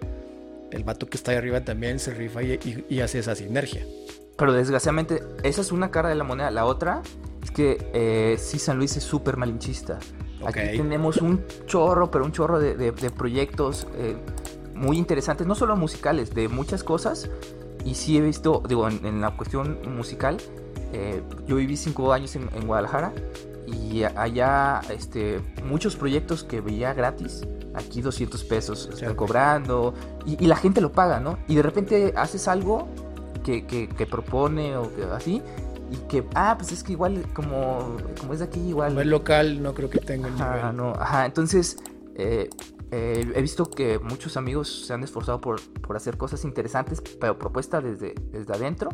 [0.70, 3.84] el vato que está ahí arriba también se rifa y, y, hace esa sinergia.
[4.36, 6.50] Pero desgraciadamente, esa es una cara de la moneda.
[6.50, 7.02] La otra
[7.42, 9.98] es que eh, sí, San Luis es súper malinchista.
[10.42, 10.68] Okay.
[10.68, 14.16] Aquí tenemos un chorro, pero un chorro de, de, de proyectos eh,
[14.74, 17.30] muy interesantes, no solo musicales, de muchas cosas.
[17.84, 20.38] Y sí he visto, digo, en, en la cuestión musical,
[20.92, 23.12] eh, yo viví cinco años en, en Guadalajara
[23.74, 27.42] y allá este, muchos proyectos que veía gratis,
[27.74, 29.94] aquí 200 pesos están cobrando
[30.26, 31.38] y, y, la gente lo paga, ¿no?
[31.48, 32.88] Y de repente haces algo
[33.42, 35.42] que, que, que propone o que, así
[35.90, 38.90] y que, ah, pues es que igual como, como es de aquí, igual...
[38.90, 40.76] Como es local, no creo que tenga el ajá, nivel.
[40.76, 41.76] No, ajá, entonces...
[42.16, 42.48] Eh,
[42.96, 47.36] eh, he visto que muchos amigos se han esforzado por, por hacer cosas interesantes, pero
[47.36, 48.90] propuestas desde, desde adentro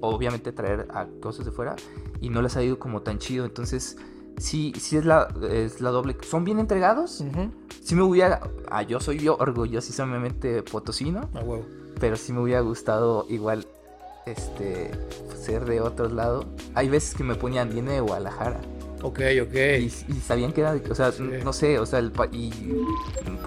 [0.00, 1.76] obviamente traer a cosas de fuera
[2.20, 3.44] y no les ha ido como tan chido.
[3.44, 3.96] Entonces,
[4.38, 6.16] sí, sí es la, es la doble.
[6.22, 7.20] Son bien entregados.
[7.20, 7.50] Uh -huh.
[7.82, 8.40] Sí me hubiera.
[8.70, 11.28] Ah, yo soy yo orgullosamente potosino.
[11.34, 11.42] Ah.
[12.00, 13.66] Pero sí me hubiera gustado igual
[14.26, 14.90] este
[15.40, 16.44] ser de otro lado.
[16.74, 18.60] Hay veces que me ponían, viene de Guadalajara.
[19.02, 19.54] Ok, ok.
[19.54, 21.24] Y, y sabían que era, de, o sea, sí.
[21.44, 22.52] no sé, o sea, el, y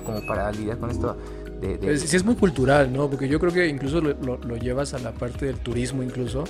[0.05, 1.15] como para lidiar con esto.
[1.61, 1.97] De, de...
[1.97, 3.09] Sí, es muy cultural, ¿no?
[3.09, 6.43] Porque yo creo que incluso lo, lo, lo, llevas a la parte del turismo, incluso.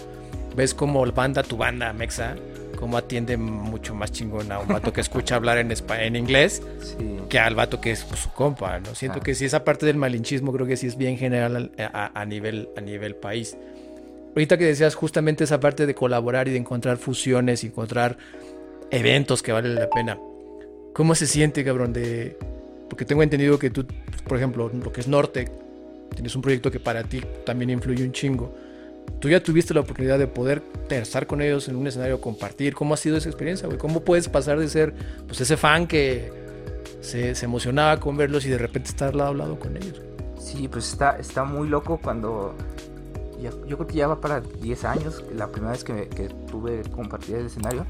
[0.55, 2.35] Ves como banda, tu banda, Mexa,
[2.75, 7.17] cómo atiende mucho más chingón a un vato que escucha hablar en, en inglés sí.
[7.29, 8.95] que al vato que es pues, su compa, ¿no?
[8.95, 9.23] Siento ah.
[9.23, 12.25] que sí, esa parte del malinchismo creo que sí es bien general a, a, a,
[12.25, 13.57] nivel, a nivel país.
[14.35, 18.17] Ahorita que decías justamente esa parte de colaborar y de encontrar fusiones encontrar
[18.91, 20.17] eventos que valen la pena.
[20.93, 21.93] ¿Cómo se siente, cabrón?
[21.93, 22.37] De...
[22.89, 23.85] Porque tengo entendido que tú,
[24.27, 25.51] por ejemplo, lo que es Norte,
[26.13, 28.53] tienes un proyecto que para ti también influye un chingo.
[29.19, 32.73] Tú ya tuviste la oportunidad de poder estar con ellos en un escenario, compartir.
[32.73, 33.77] ¿Cómo ha sido esa experiencia, güey?
[33.77, 34.93] ¿Cómo puedes pasar de ser
[35.27, 36.31] pues, ese fan que
[37.01, 40.01] se, se, emocionaba con verlos y de repente estar lado a lado con ellos?
[40.39, 42.55] Sí, pues está, está muy loco cuando...
[43.39, 46.81] Ya, yo creo que ya va para 10 años, la primera vez que, que tuve
[46.91, 47.85] compartir el escenario.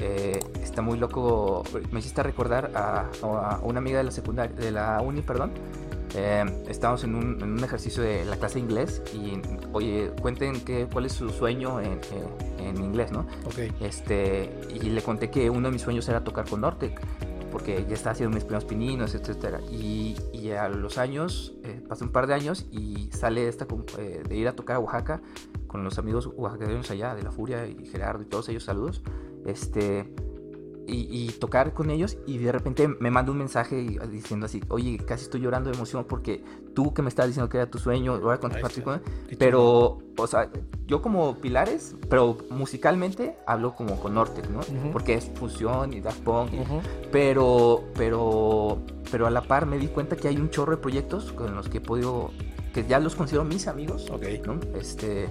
[0.00, 1.64] Eh, está muy loco.
[1.90, 5.52] Me hiciste recordar a, a, una amiga de la secundaria, de la uni, perdón.
[6.14, 9.40] Eh, estábamos en un, en un, ejercicio de la clase de inglés y,
[9.72, 12.00] oye, cuenten qué, cuál es su sueño en,
[12.58, 13.26] en, en inglés, ¿no?
[13.46, 13.72] Okay.
[13.80, 17.00] Este, y le conté que uno de mis sueños era tocar con Nortec,
[17.50, 19.60] porque ya estaba haciendo mis primeros pininos, etcétera.
[19.70, 23.66] Y, y a los años, eh, pasé un par de años y sale esta
[23.98, 25.22] eh, de ir a tocar a Oaxaca
[25.66, 29.02] con los amigos oaxaqueños allá, de La Furia y Gerardo y todos ellos, saludos
[29.46, 30.06] este
[30.86, 33.76] y, y, tocar con ellos y de repente me manda un mensaje
[34.10, 36.42] diciendo así, oye, casi estoy llorando de emoción porque
[36.74, 39.98] tú que me estás diciendo que era tu sueño, voy a compartir con él, pero,
[40.16, 40.50] o sea,
[40.86, 44.58] yo como Pilares, pero musicalmente hablo como con Nortec, ¿no?
[44.58, 44.92] Uh -huh.
[44.92, 46.80] Porque es fusión y Daft Punk, y, uh -huh.
[47.12, 48.78] pero, pero,
[49.10, 51.68] pero a la par me di cuenta que hay un chorro de proyectos con los
[51.68, 52.30] que he podido,
[52.74, 54.42] que ya los considero mis amigos, okay.
[54.44, 54.58] ¿no?
[54.74, 55.28] Este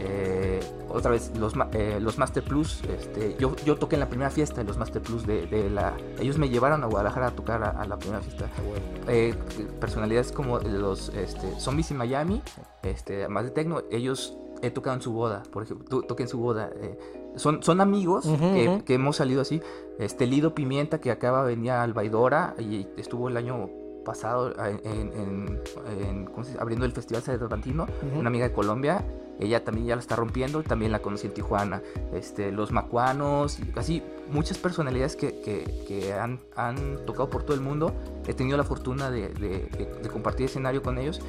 [0.00, 4.30] eh, otra vez los, eh, los Master Plus este, yo, yo toqué en la primera
[4.30, 7.62] fiesta de los Master Plus de, de la ellos me llevaron a Guadalajara a tocar
[7.62, 8.60] a, a la primera fiesta ah,
[9.08, 9.34] eh,
[9.80, 12.42] personalidades como los este, Zombies in Miami
[12.82, 16.38] este, más de techno ellos he tocado en su boda por ejemplo toqué en su
[16.38, 16.98] boda eh,
[17.36, 18.84] son, son amigos uh -huh, que, uh -huh.
[18.84, 19.60] que, hemos salido así
[19.98, 23.68] este Lido Pimienta que acaba venía al Baidora y estuvo el año
[24.06, 25.60] pasado en, en,
[26.08, 26.30] en
[26.60, 28.18] abriendo el Festival Cervantino, uh -huh.
[28.20, 29.04] una amiga de Colombia,
[29.40, 31.82] ella también ya la está rompiendo, también la conocí en Tijuana,
[32.14, 37.60] este, los macuanos, así muchas personalidades que, que, que han, han, tocado por todo el
[37.60, 37.92] mundo,
[38.26, 41.20] he tenido la fortuna de, de, compartir escenario con ellos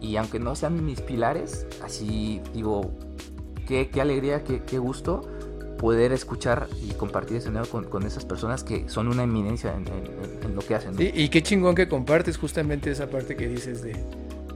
[0.00, 2.92] y aunque no sean mis pilares, así digo,
[3.66, 5.22] qué, qué alegría, qué, qué gusto
[5.78, 10.44] poder escuchar y compartir escenario con, con, esas personas que son una eminencia en, en,
[10.44, 10.94] en lo que hacen.
[10.98, 13.96] y qué chingón que compartes justamente esa parte que dices de,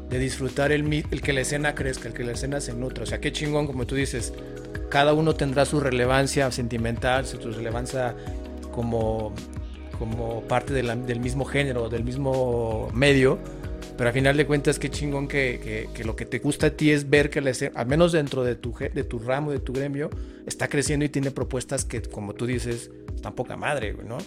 [0.08, 3.04] de disfrutar el, el, que la escena crezca, el que la escena se nutra.
[3.04, 4.32] O sea, qué chingón, como tú dices,
[4.88, 8.14] cada uno tendrá su relevancia sentimental, su relevancia
[8.70, 9.34] como,
[9.98, 13.38] como parte del mismo género, del mismo medio,
[13.96, 16.70] Pero al final de cuentas, qué chingón que, que, que lo que te gusta a
[16.70, 19.58] ti es ver que la escena, al menos dentro de tu, de tu ramo, de
[19.58, 20.08] tu gremio,
[20.46, 24.18] está creciendo y tiene propuestas que, como tú dices, están poca madre, güey, ¿no?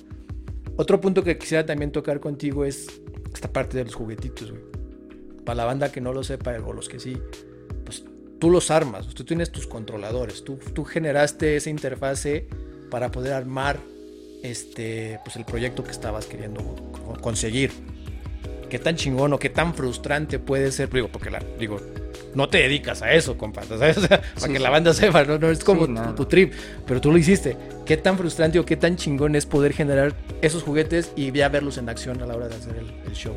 [0.76, 3.02] Otro punto que quisiera también tocar contigo es
[3.34, 4.71] esta parte de los juguetitos, güey.
[5.46, 7.18] Para la banda que no lo sepa, o los que sí,
[7.86, 8.04] pues
[8.40, 12.48] tú los armas, tú tienes tus controladores, tú, tú generaste esa interfase
[12.90, 13.80] para poder armar
[14.44, 16.62] este, pues el proyecto que estabas queriendo
[17.22, 17.72] conseguir.
[18.70, 21.80] Qué tan chingón o qué tan frustrante puede ser, digo, porque la, digo,
[22.34, 23.98] no te dedicas a eso, compa, ¿sabes?
[23.98, 25.38] O sea, para que la banda sepa, ¿no?
[25.38, 26.54] no es como tu, tu, trip,
[26.88, 27.58] pero tú lo hiciste.
[27.86, 31.78] Qué tan frustrante o qué tan chingón es poder generar esos juguetes y ya verlos
[31.78, 33.36] en acción a la hora de hacer el, el show.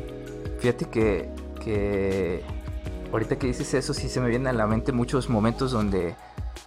[0.59, 1.27] Fíjate que,
[1.65, 2.41] que
[3.11, 6.15] ahorita que dices eso, sí se me vienen a la mente muchos momentos donde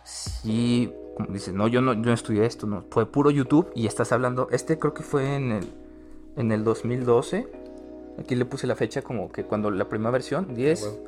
[0.04, 3.88] sí como dices, no, yo no, yo no estudié esto, no, fue puro YouTube y
[3.88, 5.68] estás hablando, este creo que fue en el,
[6.36, 7.48] en el 2012,
[8.20, 10.98] aquí le puse la fecha como que cuando la primera versión, 10, bueno.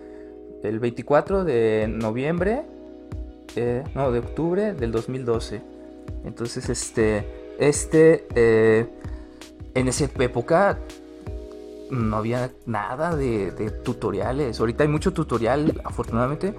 [0.64, 2.62] el 24 de noviembre,
[3.54, 5.62] eh, no, de octubre del 2012.
[6.24, 8.86] Entonces, este, este, eh,
[9.74, 10.78] en esa época
[11.90, 16.54] no había nada de, de tutoriales, ahorita hay mucho tutorial, afortunadamente,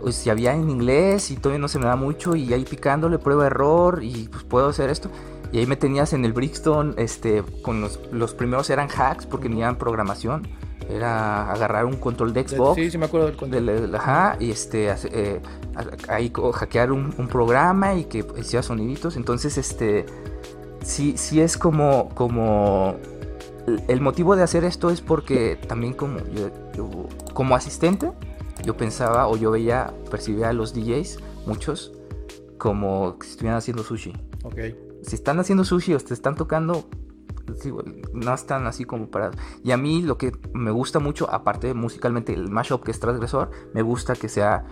[0.00, 3.18] pues si había en inglés y todavía no se me da mucho y ahí picándole
[3.18, 5.10] prueba error y pues puedo hacer esto.
[5.50, 9.48] Y ahí me tenías en el Brixton, este, con los, los primeros eran hacks porque
[9.48, 10.46] tenían programación.
[10.90, 12.76] Era agarrar un control de Xbox.
[12.76, 13.66] Sí, sí me acuerdo del control.
[13.66, 15.40] Del, ajá, y este, eh,
[16.08, 19.16] ahí hackear un, un, programa y que hacía soniditos.
[19.16, 20.06] Entonces, este,
[20.82, 22.96] sí, sí es como, como,
[23.88, 28.12] el motivo de hacer esto es porque también como, yo, yo como asistente,
[28.64, 31.92] yo pensaba o yo veía, percibía a los DJs, muchos,
[32.58, 34.12] como si estuvieran haciendo sushi.
[34.44, 34.58] Ok.
[35.02, 36.88] Si están haciendo sushi o te están tocando,
[38.12, 39.36] no están así como parados.
[39.62, 43.50] Y a mí lo que me gusta mucho, aparte musicalmente el mashup que es transgresor,
[43.74, 44.64] me gusta que sea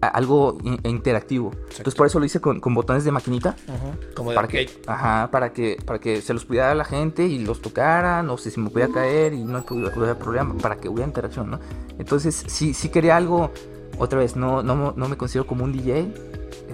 [0.00, 1.50] algo interactivo.
[1.52, 1.76] Exacto.
[1.78, 3.56] Entonces por eso lo hice con, con botones de maquinita.
[3.66, 7.26] Ajá, como de para que, ajá, para que para que se los pudiera la gente
[7.26, 10.88] y los tocaran, no sé si me podía caer y no hubiera problema, para que
[10.88, 11.60] hubiera interacción, ¿no?
[11.98, 13.50] Entonces sí, sí quería algo,
[13.98, 16.12] otra vez, no, no, no me considero como un DJ,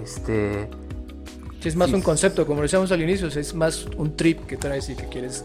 [0.03, 0.69] este...
[1.59, 4.55] Sí, es más sí, un concepto, como decíamos al inicio, es más un trip que
[4.57, 5.43] traes y que quieres...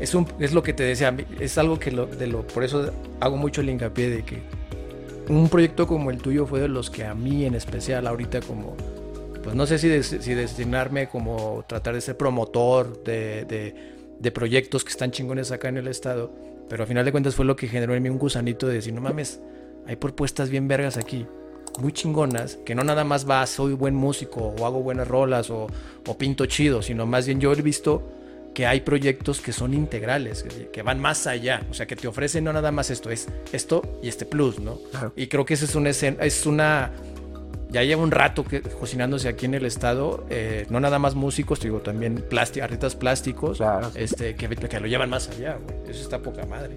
[0.00, 2.90] Es, un, es lo que te decía, es algo que lo, de lo, por eso
[3.20, 4.42] hago mucho el hincapié de que
[5.28, 8.76] un proyecto como el tuyo fue de los que a mí en especial ahorita como,
[9.42, 13.44] pues no sé si, de, si destinarme como tratar de ser promotor de,
[14.18, 16.32] de, proyectos que están chingones acá en el estado,
[16.68, 18.92] pero al final de cuentas fue lo que generó en mí un gusanito de decir,
[18.92, 19.40] no mames,
[19.86, 21.26] hay propuestas bien vergas aquí,
[21.78, 25.68] muy chingonas, que no nada más va, soy buen músico o hago buenas rolas o
[26.18, 28.02] pinto chido, sino más bien yo he visto
[28.56, 30.42] que hay proyectos que son integrales,
[30.72, 33.82] que, van más allá, o sea, que te ofrecen no nada más esto, es esto
[34.02, 34.78] y este plus, ¿no?
[34.92, 35.12] Claro.
[35.14, 36.90] Y creo que esa es una escena, es una,
[37.68, 41.60] ya lleva un rato que, cocinándose aquí en el estado, eh, no nada más músicos,
[41.60, 43.90] digo, también plástico, artistas plásticos, claro.
[43.94, 45.90] este, que, que, lo llevan más allá, güey.
[45.90, 46.76] eso está poca madre.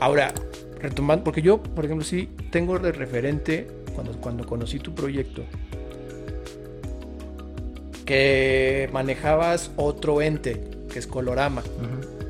[0.00, 0.34] Ahora,
[0.80, 5.44] retomando, porque yo, por ejemplo, sí tengo de referente, cuando, cuando conocí tu proyecto,
[8.04, 10.60] que manejabas otro ente,
[10.90, 11.62] que es Colorama.
[11.62, 12.22] Uh -huh.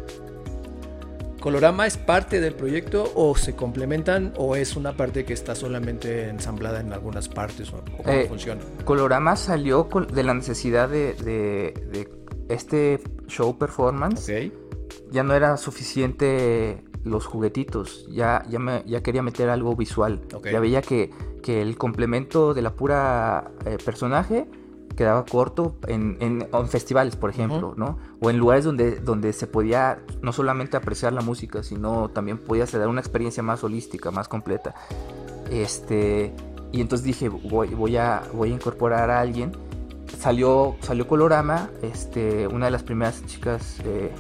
[1.43, 6.29] ¿Colorama es parte del proyecto o se complementan o es una parte que está solamente
[6.29, 8.61] ensamblada en algunas partes o, cómo eh, funciona?
[8.85, 12.09] Colorama salió de la necesidad de, de, de
[12.49, 14.23] este show performance.
[14.23, 14.53] Okay.
[15.11, 20.21] Ya no era suficiente los juguetitos, ya, ya, me, ya quería meter algo visual.
[20.33, 20.53] Okay.
[20.53, 21.11] Ya veía que,
[21.43, 24.47] que, el complemento de la pura eh, personaje
[24.95, 27.77] quedaba corto en, en, en, festivales, por ejemplo, uh -huh.
[27.77, 27.99] ¿no?
[28.21, 32.67] O en lugares donde, donde se podía no solamente apreciar la música, sino también podía
[32.67, 34.75] dar una experiencia más holística, más completa.
[35.51, 36.35] Este,
[36.73, 39.53] y entonces dije, voy, voy, a, voy a incorporar a alguien.
[40.19, 44.11] Salió, salió Colorama, este, una de las primeras chicas eh,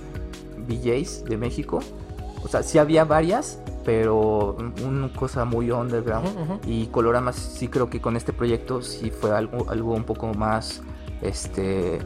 [0.69, 1.81] DJs de México.
[2.43, 6.29] O sea, sí había varias, pero una cosa muy underground.
[6.29, 6.61] Uh -huh.
[6.67, 10.83] Y Colorama sí creo que con este proyecto sí fue algo, algo un poco más,
[11.21, 11.99] este,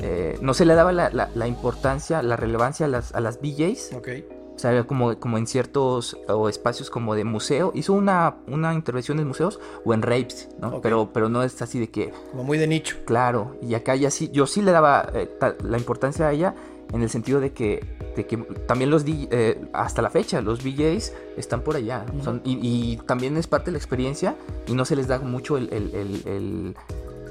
[0.00, 3.40] eh, no se le daba la, la, la, importancia, la relevancia a las, a las
[3.40, 3.94] DJs.
[3.94, 4.26] Okay.
[4.54, 7.72] O sea, como, como en ciertos o espacios como de museo.
[7.74, 10.68] Hizo una, una intervención en museos o en rapes, ¿no?
[10.68, 10.80] Okay.
[10.80, 12.10] Pero, pero no es así de que...
[12.30, 12.96] Como muy de nicho.
[13.04, 15.28] Claro, y acá ya sí, yo sí le daba eh,
[15.62, 16.54] la importancia a ella
[16.92, 17.84] en el sentido de que,
[18.16, 22.24] de que también los eh, hasta la fecha los DJs están por allá uh -huh.
[22.24, 25.56] Son, y, y, también es parte de la experiencia y no se les da mucho
[25.58, 26.76] el, el, el,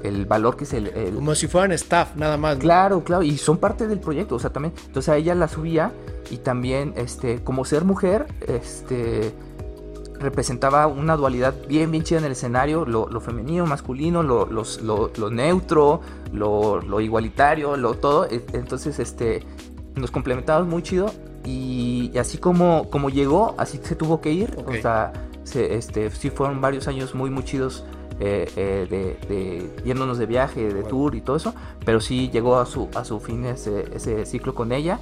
[0.02, 2.56] el valor que es el, el- Como si fueran staff, nada más.
[2.56, 2.62] ¿no?
[2.62, 5.90] Claro, claro, y son parte del proyecto, o sea, también, entonces a ella la subía
[6.30, 9.32] y también, este, como ser mujer, este,
[10.20, 14.80] representaba una dualidad bien, bien chida en el escenario, lo, lo femenino, masculino, lo, los-
[14.82, 16.00] lo- lo neutro,
[16.32, 19.42] lo, lo igualitario, lo todo, e- entonces, este,
[19.94, 21.10] nos complementábamos muy chido
[21.44, 24.68] y, y así como, como llegó, así se tuvo que ir, Ok.
[24.70, 25.12] o sea,
[25.44, 27.84] se, este, sí fueron varios años muy, muy chidos.
[28.18, 30.88] eh, eh, de, de yéndonos de viaje, de Bueno.
[30.88, 34.54] tour y todo eso, pero sí llegó a su, a su fin ese, ese ciclo
[34.54, 34.98] con ella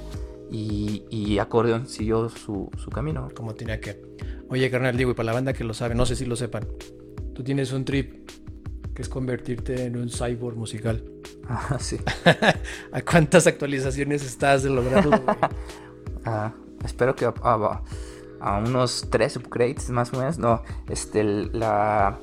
[0.51, 3.29] y, y Acordeón siguió su, su camino.
[3.33, 4.01] Como tenía que.
[4.49, 6.67] Oye, carnal, digo, y para la banda que lo sabe, no sé si lo sepan.
[7.33, 8.29] Tú tienes un trip
[8.93, 11.03] que es convertirte en un cyborg musical.
[11.47, 11.97] Ah, sí.
[12.91, 15.11] ¿A cuántas actualizaciones estás de lograrlo?
[16.25, 16.51] Ah,
[16.83, 17.83] espero que a, a-
[18.39, 20.39] a unos tres upgrades más o menos.
[20.39, 22.17] No, este, la...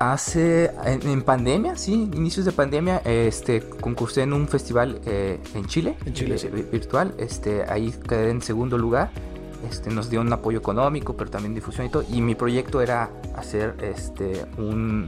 [0.00, 5.64] Hace, en, en pandemia, sí, inicios de pandemia, este, concursé en un festival eh, en
[5.66, 6.48] Chile, En Chile, eh, sí.
[6.48, 9.10] virtual, este, ahí quedé en segundo lugar,
[9.66, 13.10] este, nos dio un apoyo económico, pero también difusión y todo, y mi proyecto era
[13.36, 15.06] hacer, este, un,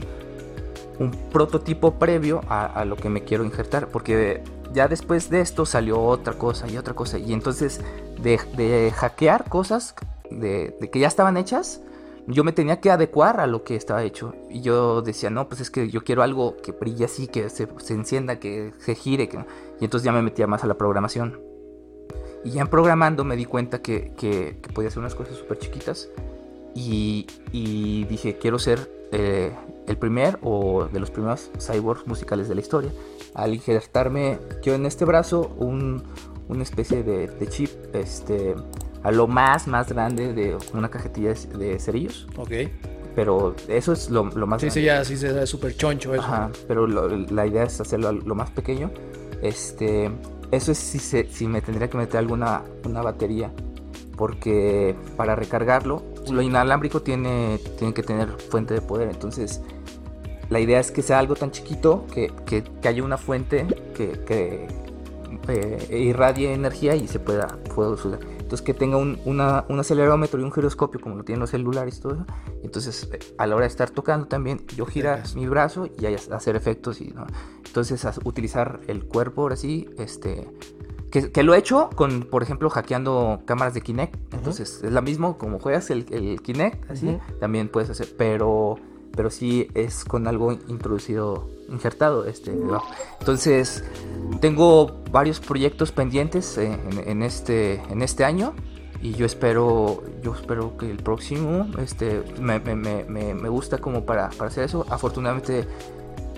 [0.99, 6.01] un prototipo previo a, lo que me quiero injertar, porque ya después de esto salió
[6.01, 7.81] otra cosa y otra cosa, y entonces
[8.21, 9.95] de, hackear cosas
[10.29, 11.81] de, de que ya estaban hechas,
[12.27, 14.35] yo me tenía que adecuar a lo que estaba hecho.
[14.49, 17.67] Y yo decía, no, pues es que yo quiero algo que brille así, que se,
[17.77, 19.27] se encienda, que se gire.
[19.27, 19.37] Que...
[19.79, 21.50] Y entonces ya me metía más a la programación.
[22.43, 25.59] Y ya en programando me di cuenta que, que, que podía hacer unas cosas súper
[25.59, 26.09] chiquitas.
[26.73, 29.51] Y, y dije, quiero ser eh,
[29.87, 32.91] el primer o de los primeros cyborgs musicales de la historia.
[33.33, 36.01] Al injertarme yo en este brazo un,
[36.47, 38.55] una especie de, de chip este,
[39.03, 42.27] a lo más, más grande de una cajetilla de, cerillos.
[42.37, 42.51] ok.
[43.13, 44.79] Pero eso es lo, lo más Sí, grande.
[44.79, 46.23] sí, ya, sí se da súper choncho eso.
[46.23, 48.89] Ajá, pero lo- la idea es hacerlo lo más pequeño.
[49.41, 50.09] Este,
[50.51, 53.51] eso es si, se, si me tendría que meter alguna una batería.
[54.17, 59.09] Porque para recargarlo, lo inalámbrico tiene, tiene que tener fuente de poder.
[59.09, 59.61] Entonces,
[60.49, 64.11] la idea es que sea algo tan chiquito que, que, que haya una fuente que,
[64.25, 64.67] que
[65.47, 68.19] eh, irradie energía y se pueda, pueda usar.
[68.51, 71.97] Entonces, que tenga un, una- un acelerómetro y un giroscopio como lo tienen los celulares
[71.97, 72.25] y todo eso.
[72.63, 76.99] Entonces, a la hora de estar tocando también, yo girar mi brazo y hacer efectos.
[76.99, 77.25] y ¿no?
[77.65, 80.49] Entonces, utilizar el cuerpo ahora sí, este.
[81.11, 84.15] Que, que lo he hecho con, por ejemplo, hackeando cámaras de Kinect.
[84.33, 88.09] Entonces, es lo mismo, como juegas el, el Kinect, así, también puedes hacer.
[88.17, 88.75] Pero,
[89.15, 92.51] pero sí es con algo introducido, injertado, este.
[93.19, 93.83] Entonces,
[94.39, 98.53] tengo varios proyectos pendientes eh, en, en este, en este año.
[99.01, 103.79] Y yo espero, yo espero que el próximo, este, me, me- me- me- me gusta
[103.79, 104.85] como para, para hacer eso.
[104.89, 105.67] Afortunadamente,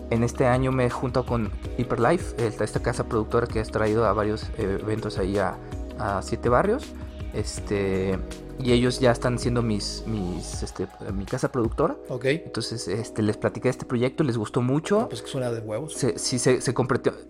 [0.10, 4.06] en este año me he juntado con Hyperlife, esta, esta casa productora que has traído
[4.06, 5.58] a varios eh, eventos ahí a,
[6.00, 6.86] a siete barrios.
[7.34, 8.18] Este,
[8.60, 11.96] y ellos ya están siendo mis, mis, este, mi casa productora.
[12.10, 12.26] Ok.
[12.26, 15.08] Entonces, este, les platiqué de este proyecto, les gustó mucho.
[15.10, 15.94] Pues que suena de huevos.
[15.94, 16.74] Se, sí, se, se.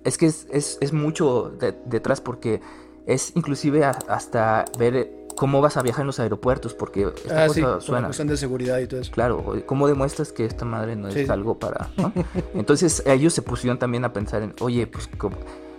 [0.03, 2.61] Es que es, es, es mucho de- detrás porque
[3.05, 7.43] es inclusive a- hasta ver eh, cómo vas a viajar en los aeropuertos porque esta
[7.45, 8.07] Ah, cosa sí, suena.
[8.07, 9.11] cuestión de seguridad y todo eso.
[9.11, 11.89] Claro, ¿cómo demuestras que esta madre no es algo para...
[11.97, 12.13] ¿no?
[12.53, 15.09] Entonces ellos se pusieron también a pensar en, oye, pues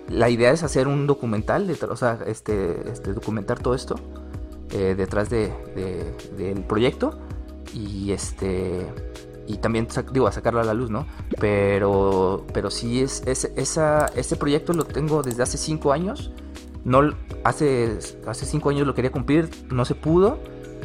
[0.08, 3.94] la idea es hacer un documental, o sea, este, este, documentar todo esto
[4.70, 7.18] eh, detrás de, de- del proyecto
[7.72, 8.86] y este
[9.46, 11.06] y también digo a sacarlo a la luz, ¿no?
[11.38, 16.32] Pero pero sí es, es esa este proyecto lo tengo desde hace cinco años.
[16.84, 20.38] No hace hace cinco años lo quería cumplir, no se pudo.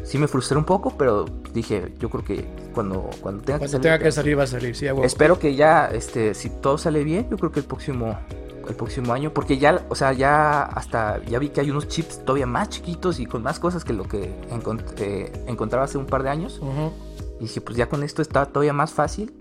[0.03, 3.81] Sí me frustré un poco, pero dije, yo creo que cuando cuando tenga que salir,
[3.83, 4.75] tenga que salir, va a salir.
[4.75, 4.87] Sí.
[5.03, 8.17] Espero que ya, este, si todo sale bien, yo creo que el próximo,
[8.67, 12.19] el próximo año, porque ya, o sea, ya hasta, ya vi que hay unos chips
[12.25, 16.05] todavía más chiquitos y con más cosas que lo que encont- eh, encontraba hace un
[16.05, 16.59] par de años.
[16.59, 16.91] Ujú.
[17.39, 19.33] Y dije, pues ya con esto está todavía más fácil,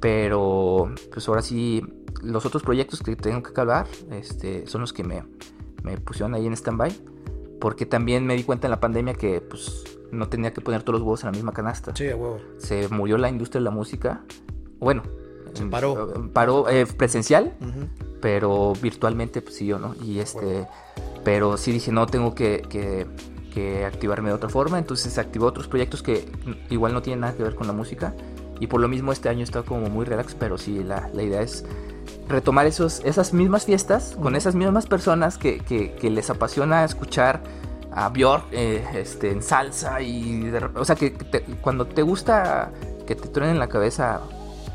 [0.00, 1.84] pero pues ahora sí,
[2.22, 5.24] los otros proyectos que tengo que acabar, este, son los que me,
[5.82, 6.92] me pusieron ahí en stand-by,
[7.60, 10.98] porque también me di cuenta en la pandemia que, pues, no tenía que poner todos
[11.00, 12.38] los huevos en la misma canasta Sí, a huevo.
[12.58, 14.22] se murió la industria de la música.
[14.78, 15.02] Bueno,
[15.56, 16.10] Se em, paró.
[16.14, 17.54] eh, Paró eh, presencial,
[18.20, 19.94] pero virtualmente pues siguió, ¿no?
[20.02, 20.66] Y este,
[21.24, 23.06] pero sí dije, no, tengo que, que-
[23.52, 24.78] que activarme de otra forma.
[24.78, 28.14] Entonces activé otros proyectos que mm, igual no tienen nada que ver con la música.
[28.60, 31.40] Y por lo mismo este año está como muy relax, pero sí, la, la idea
[31.42, 31.64] es
[32.28, 37.42] retomar esos, esas mismas fiestas con esas mismas personas que, que- que les apasiona escuchar
[37.92, 42.70] a Björk eh, este, en salsa y de o sea que te- cuando te gusta
[43.06, 44.20] que te truenen la cabeza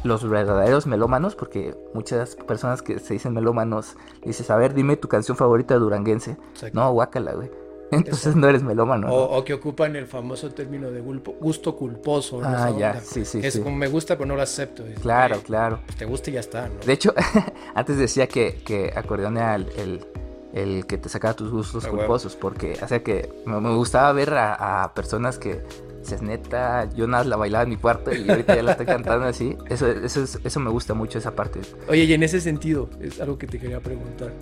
[0.03, 3.95] los verdaderos melómanos, porque muchas personas que se dicen melómanos
[4.25, 6.37] dices, a ver, dime tu canción favorita duranguense.
[6.53, 6.79] Exacto.
[6.79, 7.51] No, guácala, güey.
[7.91, 9.07] Entonces no eres melómano.
[9.07, 9.13] ¿no?
[9.13, 12.39] O, o que ocupan el famoso término de gulpo- gusto culposo.
[12.41, 12.47] ¿no?
[12.47, 13.01] Ah, ya, onda.
[13.01, 13.61] sí, sí, Es sí.
[13.61, 14.85] como me gusta, pero no lo acepto.
[14.85, 15.79] Es, Claro, claro.
[15.85, 16.79] pues te gusta y ya está, ¿no?
[16.85, 17.13] De hecho,
[17.75, 20.05] antes decía que, que acordeón era el, el-
[20.53, 24.11] el que te sacaba tus gustos Ah, culposos, porque, o sea, que me, me gustaba
[24.11, 25.61] ver a, a personas que,
[26.01, 29.25] dices, neta, yo nada la bailaba en mi cuarto y ahorita ya la estoy cantando
[29.25, 29.55] así.
[29.69, 31.61] Eso, eso, es- eso me gusta mucho, esa parte.
[31.87, 34.33] Oye, y en ese sentido, es algo que te quería preguntar.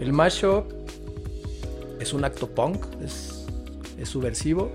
[0.00, 0.64] ¿El mashup
[2.00, 2.84] es un acto punk?
[3.02, 3.46] ¿Es,
[3.98, 4.70] es subversivo?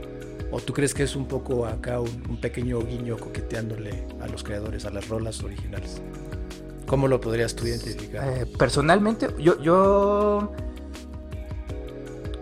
[0.49, 4.43] ¿O tú crees que es un poco acá un, un pequeño guiño coqueteándole a los
[4.43, 6.01] creadores, a las rolas originales?
[6.85, 8.25] ¿Cómo lo podrías tú identificar?
[8.29, 10.53] Eh, personalmente, yo, yo,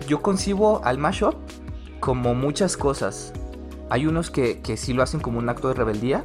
[0.08, 1.34] yo concibo al mashup
[2.00, 3.34] como muchas cosas.
[3.90, 6.24] Hay unos que, que sí lo hacen como un acto de rebeldía,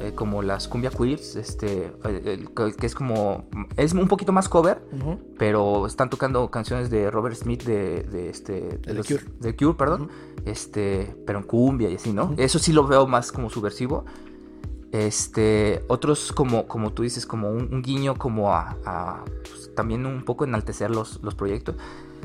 [0.00, 3.44] eh, como las cumbia queers, este, el- el- que es como,
[3.76, 5.18] es un poquito más cover, Ujú.
[5.38, 9.24] pero están tocando canciones de Robert Smith de, de este, de The los- Cure.
[9.40, 10.08] de Cure, perdón,
[10.44, 12.34] este, pero en cumbia y así, ¿no?
[12.36, 14.04] Eso sí lo veo más como subversivo.
[14.92, 20.04] Este, otros como, como tú dices, como un, un guiño como a, a, pues, también
[20.04, 21.76] un poco enaltecer los, los proyectos.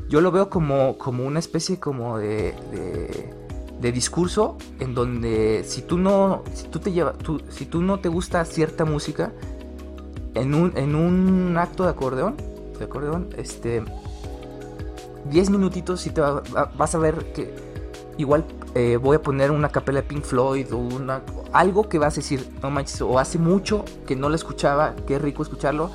[0.09, 3.33] Yo lo veo como, como una especie como de, de,
[3.82, 7.99] de discurso en donde si tú no, si tú te lleva, tú- si tú no
[7.99, 9.32] te gusta cierta música,
[10.34, 12.36] en un, en un acto de acordeón,
[12.78, 13.84] de acordeón, este,
[15.30, 17.53] 10 minutitos y te va- va- vas a ver que
[18.17, 21.21] igual eh, voy a poner una capela de Pink Floyd o una,
[21.51, 25.17] algo que vas a decir, no manches, o hace mucho que no lo escuchaba, qué
[25.17, 25.89] rico escucharlo.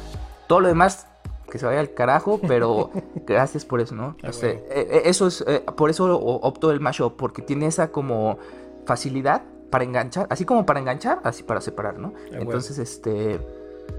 [0.48, 1.06] Todo lo demás,
[1.52, 2.90] que se vaya al carajo, pero
[3.26, 4.16] gracias por eso, ¿no?
[4.22, 4.64] Ah, O sea, huevo.
[4.70, 8.38] eh, eh, eso es, eh, por eso opto el mashup, porque tiene esa como
[8.86, 12.14] facilidad para enganchar, así como para enganchar, así para separar, ¿no?
[12.32, 12.38] Ah.
[12.40, 13.38] Entonces, este,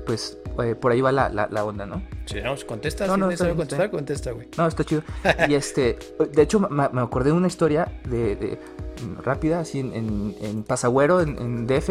[0.08, 2.02] pues eh, por ahí va la, la- la onda, ¿no?
[2.26, 3.06] Sí, no, pues contesta.
[3.06, 4.48] No, si no, bien, contestar, contesta, güey.
[4.58, 5.04] No, está chido.
[5.48, 6.00] Y este,
[6.34, 8.60] de hecho, me, me acordé de una historia de, de-
[9.24, 11.90] rápida, así en, en, en Pasagüero, en, en DF.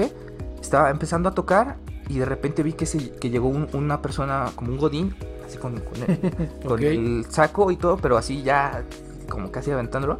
[0.60, 1.76] Estaba empezando a tocar
[2.08, 5.14] y de repente vi que, se, que llegó un- una persona, como un godín,
[5.52, 6.18] así con, con el,
[6.62, 6.80] con Ok.
[6.80, 8.84] el saco y todo, pero así ya,
[9.28, 10.18] como casi aventándolo.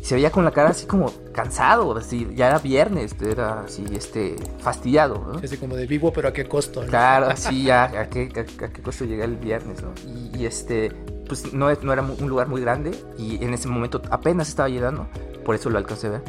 [0.00, 4.34] Se veía con la cara así como cansado, así, ya era viernes, era así, este,
[4.58, 5.38] fastidiado, ¿no?
[5.38, 6.82] Así como de vivo, pero a qué costo.
[6.82, 6.88] ¿no?
[6.88, 9.90] Claro, sí, ya, a qué, a, a qué costo llegué el viernes, ¿no?
[10.04, 10.90] Y, y, este,
[11.28, 15.06] pues no, no era un lugar muy grande y en ese momento apenas estaba llegando,
[15.44, 16.22] por eso lo alcancé a ver.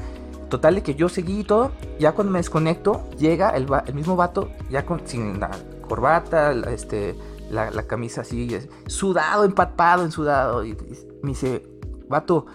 [0.50, 3.96] Total de que yo seguí y todo, ya cuando me desconecto, llega el, va- el
[3.96, 5.50] mismo vato, ya con, sin la
[5.88, 7.16] corbata, este,
[7.54, 8.50] la, la camisa así,
[8.88, 10.78] sudado, empapado en sudado, y, y
[11.22, 11.66] me dice,
[12.10, 12.46] vato,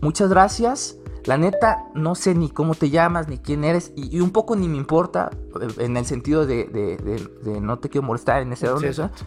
[0.00, 0.96] muchas gracias.
[1.24, 4.54] La neta, no sé ni cómo te llamas, ni quién eres, y, y un poco
[4.54, 5.30] ni me importa,
[5.78, 8.88] en el sentido de, de- de- de no te quiero molestar en ese Sí, orden.
[8.90, 9.24] exacto.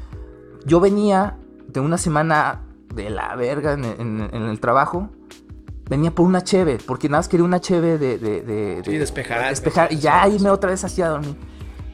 [0.65, 1.37] Yo venía
[1.67, 2.61] de una semana
[2.93, 5.09] de la verga en, en- en el trabajo.
[5.89, 8.17] Venía por una cheve, porque nada más quería una cheve de...
[8.85, 10.35] Sí, de- despejar, despejar y ya sí.
[10.35, 11.35] irme otra vez hacia a dormir.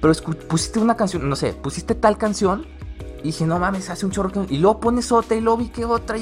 [0.02, 0.14] Pero
[0.48, 2.66] pusiste una canción, no sé, pusiste tal canción
[3.20, 4.54] y dije, no mames, hace un chorro que...
[4.54, 6.18] Y luego pones otra y luego vi que otra.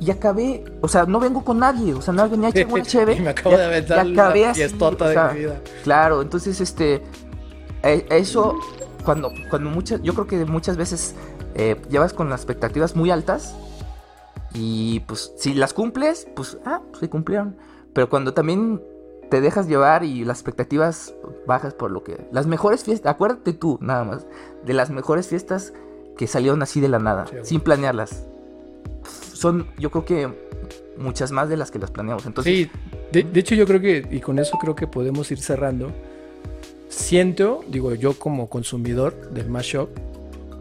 [0.00, 2.82] Y, acabé, o sea, no vengo con nadie, o sea, nada, venía a echar una
[2.84, 3.14] cheve.
[3.14, 5.60] Y me acabo de aventar y acabé la así, de mi vida.
[5.82, 7.02] Claro, entonces este
[7.82, 8.58] eh, eso
[9.04, 11.14] cuando cuando muchas yo creo que muchas veces
[11.54, 13.54] eh, llevas con las expectativas muy altas
[14.54, 17.56] y pues si las cumples, pues ah, pues se cumplieron.
[17.92, 18.82] Pero cuando también
[19.30, 21.14] te dejas llevar y las expectativas
[21.46, 24.26] bajas por lo que las mejores fiestas, acuérdate tú nada más
[24.64, 25.72] de las mejores fiestas
[26.18, 28.24] que salieron así de la nada, Sí, sin planearlas.
[29.32, 30.28] Son yo creo que
[30.98, 32.26] muchas más de las que las planeamos.
[32.26, 32.70] Entonces, Sí,
[33.12, 35.92] de, de hecho yo creo que, y con eso creo que podemos ir cerrando,
[36.88, 39.88] siento, digo yo como consumidor del mashup,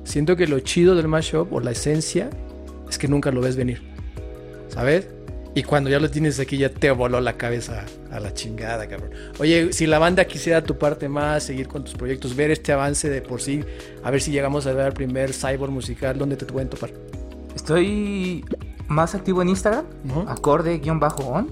[0.04, 2.30] siento que lo chido del mashup o la esencia
[2.88, 3.82] es que nunca lo ves venir,
[4.70, 5.08] ¿sabes?
[5.58, 9.10] Y cuando ya lo tienes aquí ya te voló la cabeza a la chingada, cabrón.
[9.40, 13.10] Oye, si la banda quisiera tu parte más, seguir con tus proyectos, ver este avance
[13.10, 13.64] de por sí,
[14.04, 16.92] a ver si llegamos a ver el primer cyborg musical, ¿dónde te pueden topar?
[17.56, 18.46] estoy
[18.88, 19.86] más activo en Instagram.
[20.08, 20.30] Ujú.
[20.30, 21.52] acorde-on.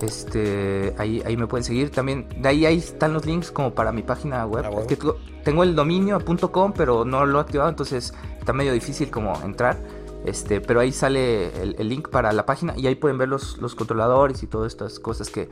[0.00, 2.28] Este, ahí, ahí me pueden seguir también.
[2.40, 4.64] De ahí, ahí están los links como para mi página web.
[4.64, 4.96] Ah, que
[5.42, 9.76] tengo el dominio .com, pero no lo he activado, entonces está medio difícil como entrar.
[10.24, 13.58] Este, pero ahí sale el, el link para la página y ahí pueden ver los,
[13.58, 15.42] los controladores y todas estas cosas que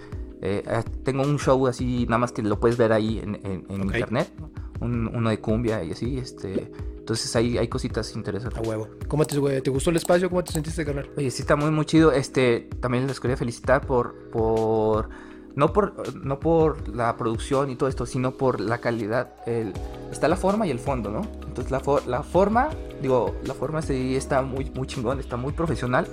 [0.40, 3.66] eh, eh, tengo un show así, nada más que lo puedes ver ahí en, en-
[3.68, 3.94] en Ok.
[3.94, 4.32] internet.
[4.80, 8.58] Un- uno de cumbia y así, este, entonces ahí hay cositas interesantes.
[8.58, 8.88] A huevo.
[9.06, 10.28] ¿Cómo te, te gustó el espacio?
[10.28, 11.08] ¿Cómo te sentiste, carnal?
[11.16, 12.10] Oye, sí está muy muy chido.
[12.10, 15.08] Este, también les quería felicitar por por
[15.54, 19.32] no por, no por la producción y todo esto, sino por la calidad.
[19.46, 19.72] El,
[20.10, 21.22] está la forma y el fondo, ¿no?
[21.46, 26.06] Entonces la, la forma, digo, la forma sí está muy, muy chingón, está muy profesional,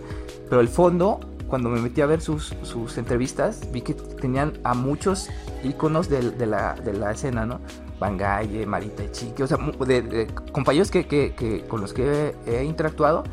[0.50, 4.74] pero el fondo, cuando me metí a ver sus, sus entrevistas, vi que tenían a
[4.74, 5.30] muchos
[5.64, 7.60] íconos de, de, la, de la escena, ¿no?
[8.00, 13.24] Bangaye, Marita Chiqui, o sea, de, compañeros que, que, que, con los que he interactuado,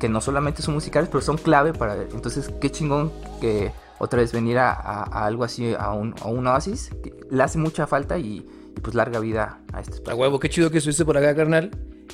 [0.00, 1.94] que no solamente son musicales, pero son clave para...
[1.94, 6.14] Entonces, qué chingón que otra vez venir a, algo así, a un,
[6.46, 8.46] oasis, que le hace mucha falta y,
[8.82, 10.14] pues larga vida a este espacio.
[10.14, 11.70] A huevo, qué chido que estuviste por acá, carnal.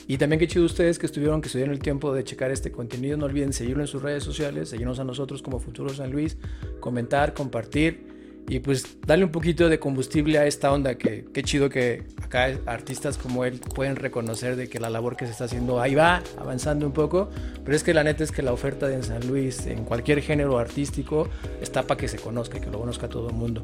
[0.07, 3.17] Y también qué chido ustedes que estuvieron, que estuvieron el tiempo de checar este contenido.
[3.17, 6.39] No olviden seguirlo en sus redes sociales, seguirnos a nosotros como Futuro San Luis,
[6.81, 8.12] comentar, compartir
[8.49, 12.59] y pues darle un poquito de combustible a esta onda que qué chido que acá
[12.67, 16.23] artistas como él pueden reconocer de que la labor que se está haciendo ahí va
[16.39, 17.31] avanzando un poco,
[17.65, 20.59] pero es que la neta es que la oferta de San Luis en cualquier género
[20.59, 21.29] artístico
[21.61, 23.63] está para que se conozca que lo conozca todo el mundo.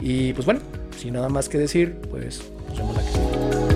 [0.00, 0.60] Y pues bueno,
[0.96, 3.69] sin nada más que decir, pues nos vemos la